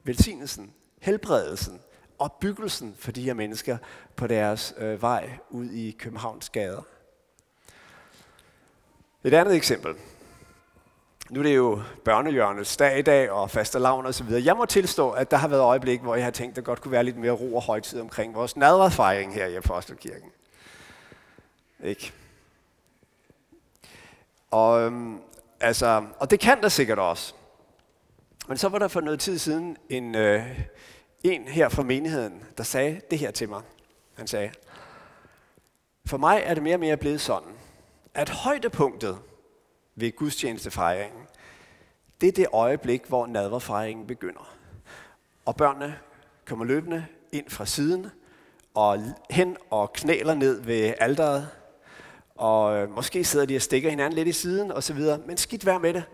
velsignelsen, 0.04 0.74
helbredelsen, 1.00 1.80
opbyggelsen 2.22 2.94
for 2.98 3.12
de 3.12 3.22
her 3.22 3.34
mennesker 3.34 3.78
på 4.16 4.26
deres 4.26 4.74
øh, 4.78 5.02
vej 5.02 5.30
ud 5.50 5.70
i 5.70 5.90
Københavns 5.98 6.48
gader. 6.48 6.82
Et 9.24 9.34
andet 9.34 9.56
eksempel. 9.56 9.94
Nu 11.30 11.40
er 11.40 11.44
det 11.44 11.56
jo 11.56 11.82
børnehjørnets 12.04 12.76
dag 12.76 12.98
i 12.98 13.02
dag, 13.02 13.30
og 13.30 13.50
fastelavn 13.50 14.06
og 14.06 14.14
så 14.14 14.24
videre. 14.24 14.44
Jeg 14.44 14.56
må 14.56 14.64
tilstå, 14.64 15.10
at 15.10 15.30
der 15.30 15.36
har 15.36 15.48
været 15.48 15.60
øjeblik, 15.60 16.00
hvor 16.00 16.14
jeg 16.14 16.24
har 16.24 16.30
tænkt, 16.30 16.52
at 16.52 16.56
der 16.56 16.62
godt 16.62 16.80
kunne 16.80 16.92
være 16.92 17.04
lidt 17.04 17.16
mere 17.16 17.32
ro 17.32 17.56
og 17.56 17.62
højtid 17.62 18.00
omkring 18.00 18.34
vores 18.34 18.56
nadverfejring 18.56 19.34
her 19.34 19.46
i 19.46 19.56
Apostelkirken. 19.56 20.30
Ikke? 21.84 22.12
Og, 24.50 24.80
øhm, 24.80 25.20
altså, 25.60 26.04
og 26.18 26.30
det 26.30 26.40
kan 26.40 26.62
der 26.62 26.68
sikkert 26.68 26.98
også. 26.98 27.34
Men 28.48 28.56
så 28.56 28.68
var 28.68 28.78
der 28.78 28.88
for 28.88 29.00
noget 29.00 29.20
tid 29.20 29.38
siden 29.38 29.76
en, 29.88 30.14
øh, 30.14 30.60
en 31.24 31.48
her 31.48 31.68
fra 31.68 31.82
menigheden, 31.82 32.42
der 32.56 32.64
sagde 32.64 33.00
det 33.10 33.18
her 33.18 33.30
til 33.30 33.48
mig. 33.48 33.62
Han 34.14 34.26
sagde, 34.26 34.50
for 36.06 36.16
mig 36.16 36.42
er 36.44 36.54
det 36.54 36.62
mere 36.62 36.76
og 36.76 36.80
mere 36.80 36.96
blevet 36.96 37.20
sådan, 37.20 37.52
at 38.14 38.28
højdepunktet 38.28 39.18
ved 39.94 40.16
gudstjenestefejringen, 40.16 41.22
det 42.20 42.28
er 42.28 42.32
det 42.32 42.46
øjeblik, 42.52 43.06
hvor 43.06 43.26
nadverfejringen 43.26 44.06
begynder. 44.06 44.56
Og 45.44 45.56
børnene 45.56 45.98
kommer 46.44 46.64
løbende 46.64 47.06
ind 47.32 47.50
fra 47.50 47.66
siden, 47.66 48.06
og 48.74 49.02
hen 49.30 49.56
og 49.70 49.92
knæler 49.92 50.34
ned 50.34 50.60
ved 50.60 50.94
alderet, 51.00 51.48
og 52.34 52.88
måske 52.90 53.24
sidder 53.24 53.46
de 53.46 53.56
og 53.56 53.62
stikker 53.62 53.90
hinanden 53.90 54.16
lidt 54.16 54.28
i 54.28 54.32
siden 54.32 54.72
og 54.72 54.82
så 54.82 54.94
videre, 54.94 55.18
men 55.26 55.36
skidt 55.36 55.66
vær 55.66 55.78
med 55.78 55.94
det. 55.94 56.04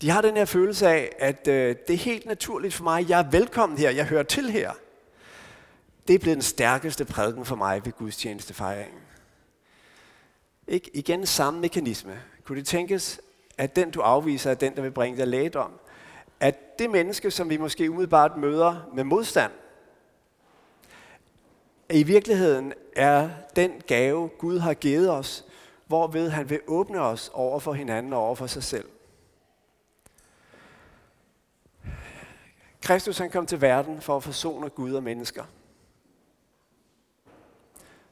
De 0.00 0.10
har 0.10 0.20
den 0.20 0.36
her 0.36 0.44
følelse 0.44 0.88
af, 0.88 1.16
at 1.18 1.48
øh, 1.48 1.76
det 1.86 1.94
er 1.94 1.98
helt 1.98 2.26
naturligt 2.26 2.74
for 2.74 2.84
mig, 2.84 3.08
jeg 3.08 3.20
er 3.20 3.30
velkommen 3.30 3.78
her, 3.78 3.90
jeg 3.90 4.06
hører 4.06 4.22
til 4.22 4.50
her. 4.50 4.72
Det 6.08 6.14
er 6.14 6.18
blevet 6.18 6.36
den 6.36 6.42
stærkeste 6.42 7.04
prædiken 7.04 7.44
for 7.44 7.56
mig 7.56 7.84
ved 7.84 7.92
gudstjenestefejringen. 7.92 9.00
Ikke 10.68 10.90
igen 10.94 11.26
samme 11.26 11.60
mekanisme. 11.60 12.20
Kunne 12.44 12.58
det 12.58 12.66
tænkes, 12.66 13.20
at 13.58 13.76
den 13.76 13.90
du 13.90 14.00
afviser 14.00 14.50
er 14.50 14.54
den, 14.54 14.76
der 14.76 14.82
vil 14.82 14.90
bringe 14.90 15.18
dig 15.18 15.26
lægedom? 15.26 15.70
At 16.40 16.78
det 16.78 16.90
menneske, 16.90 17.30
som 17.30 17.50
vi 17.50 17.56
måske 17.56 17.90
umiddelbart 17.90 18.36
møder 18.36 18.90
med 18.94 19.04
modstand, 19.04 19.52
i 21.90 22.02
virkeligheden 22.02 22.72
er 22.96 23.30
den 23.56 23.72
gave, 23.86 24.28
Gud 24.38 24.58
har 24.58 24.74
givet 24.74 25.10
os, 25.10 25.44
hvorved 25.86 26.30
han 26.30 26.50
vil 26.50 26.60
åbne 26.66 27.00
os 27.00 27.30
over 27.34 27.60
for 27.60 27.72
hinanden 27.72 28.12
og 28.12 28.20
over 28.20 28.34
for 28.34 28.46
sig 28.46 28.62
selv. 28.62 28.84
Kristus 32.88 33.18
han 33.18 33.30
kom 33.30 33.46
til 33.46 33.60
verden 33.60 34.00
for 34.00 34.16
at 34.16 34.22
forsone 34.22 34.68
Gud 34.70 34.92
og 34.92 35.02
mennesker. 35.02 35.44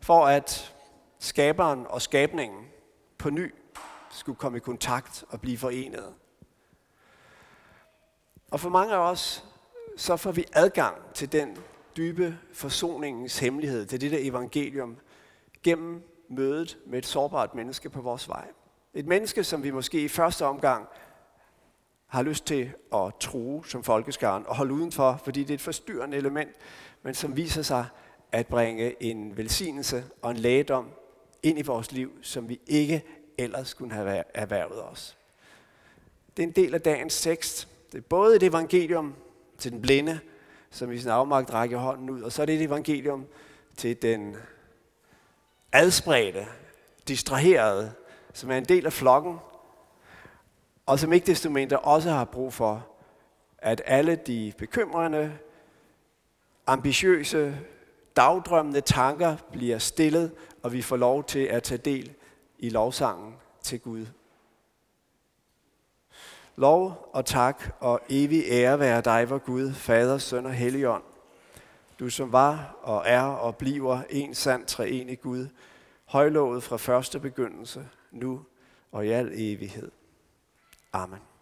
For 0.01 0.27
at 0.27 0.75
skaberen 1.19 1.87
og 1.87 2.03
skabningen 2.03 2.67
på 3.19 3.31
ny 3.31 3.55
skulle 4.11 4.37
komme 4.37 4.59
i 4.59 4.61
kontakt 4.61 5.25
og 5.29 5.41
blive 5.41 5.59
forenet. 5.59 6.15
Og 8.51 8.61
for 8.61 8.69
mange 8.69 8.95
af 8.95 8.99
os, 8.99 9.45
så 9.97 10.17
får 10.17 10.33
vi 10.33 10.45
adgang 10.53 10.97
til 11.15 11.33
den 11.33 11.57
dybe 11.97 12.39
forsoningens 12.53 13.39
hemmelighed, 13.39 13.87
til 13.87 14.01
det 14.01 14.11
der 14.11 14.19
evangelium, 14.21 14.97
gennem 15.63 16.03
mødet 16.29 16.79
med 16.87 16.99
et 16.99 17.07
sårbart 17.07 17.55
menneske 17.55 17.91
på 17.91 18.01
vores 18.01 18.29
vej. 18.29 18.49
Et 18.95 19.07
menneske, 19.07 19.45
som 19.45 19.63
vi 19.63 19.71
måske 19.71 20.05
i 20.05 20.09
første 20.09 20.47
omgang 20.47 20.89
har 22.07 22.23
lyst 22.23 22.47
til 22.47 22.73
at 22.95 23.13
tro 23.21 23.63
som 23.63 23.85
folkeskaren 23.85 24.45
og 24.47 24.57
holde 24.57 24.75
udenfor, 24.75 25.21
fordi 25.25 25.41
det 25.41 25.51
er 25.51 25.55
et 25.55 25.61
forstyrrende 25.61 26.17
element, 26.17 26.51
men 27.03 27.15
som 27.15 27.37
viser 27.37 27.63
sig 27.63 27.87
at 28.33 28.47
bringe 28.47 29.03
en 29.03 29.37
velsignelse 29.37 30.05
og 30.23 30.31
en 30.31 30.37
lægedom 30.37 30.91
ind 31.43 31.59
i 31.59 31.63
vores 31.63 31.93
liv, 31.93 32.13
som 32.23 32.49
vi 32.49 32.61
ikke 32.67 33.05
ellers 33.39 33.75
kunne 33.75 33.95
have 33.95 34.23
erhvervet 34.35 34.85
os. 34.85 35.17
Det 36.37 36.43
er 36.43 36.47
en 36.47 36.53
del 36.53 36.75
af 36.75 36.81
dagens 36.81 37.21
tekst. 37.23 37.69
Det 37.93 37.99
er 37.99 38.03
både 38.03 38.37
et 38.37 38.43
evangelium 38.43 39.15
til 39.59 39.73
den 39.73 39.83
blinde, 39.83 40.21
som 40.71 40.93
i 40.93 40.99
sin 40.99 41.11
afmagt 41.11 41.53
rækker 41.53 41.79
hånden 41.79 42.11
ud, 42.11 42.23
og 42.23 42.33
så 42.33 42.43
er 42.43 42.47
det 42.47 42.55
et 42.55 42.63
evangelium 42.63 43.27
til 43.77 44.03
den 44.03 44.37
adspredte, 45.73 46.47
distraherede, 47.09 47.93
som 48.33 48.51
er 48.51 48.57
en 48.57 48.65
del 48.65 48.87
af 48.87 48.93
flokken, 48.93 49.39
og 50.87 50.99
som 50.99 51.13
ikke 51.13 51.27
desto 51.27 51.51
mindre 51.51 51.79
også 51.79 52.11
har 52.11 52.25
brug 52.25 52.53
for, 52.53 52.87
at 53.59 53.83
alle 53.87 54.17
de 54.17 54.53
bekymrende, 54.59 55.39
ambitiøse, 56.67 57.59
dagdrømmende 58.17 58.81
tanker 58.81 59.37
bliver 59.53 59.79
stillet, 59.79 60.33
og 60.63 60.73
vi 60.73 60.83
får 60.83 60.97
lov 60.97 61.25
til 61.25 61.39
at 61.39 61.63
tage 61.63 61.79
del 61.79 62.15
i 62.59 62.69
lovsangen 62.69 63.35
til 63.63 63.81
Gud. 63.81 64.07
Lov 66.57 67.11
og 67.13 67.25
tak 67.25 67.63
og 67.81 68.01
evig 68.09 68.45
ære 68.49 68.79
være 68.79 69.01
dig, 69.01 69.31
vor 69.31 69.39
Gud, 69.39 69.73
Fader, 69.73 70.19
Søn 70.19 70.47
og 70.47 70.53
Helligånd. 70.53 71.03
Du 71.99 72.11
som 72.11 72.33
var 72.33 72.77
og 72.83 73.03
er 73.07 73.23
og 73.23 73.57
bliver 73.57 74.03
en 74.11 74.35
sand 74.35 74.67
treenig 74.67 75.21
Gud, 75.21 75.47
højlovet 76.05 76.63
fra 76.63 76.77
første 76.77 77.21
begyndelse, 77.21 77.89
nu 78.11 78.45
og 78.93 79.07
i 79.07 79.11
al 79.11 79.31
evighed. 79.35 79.91
Amen. 80.97 81.36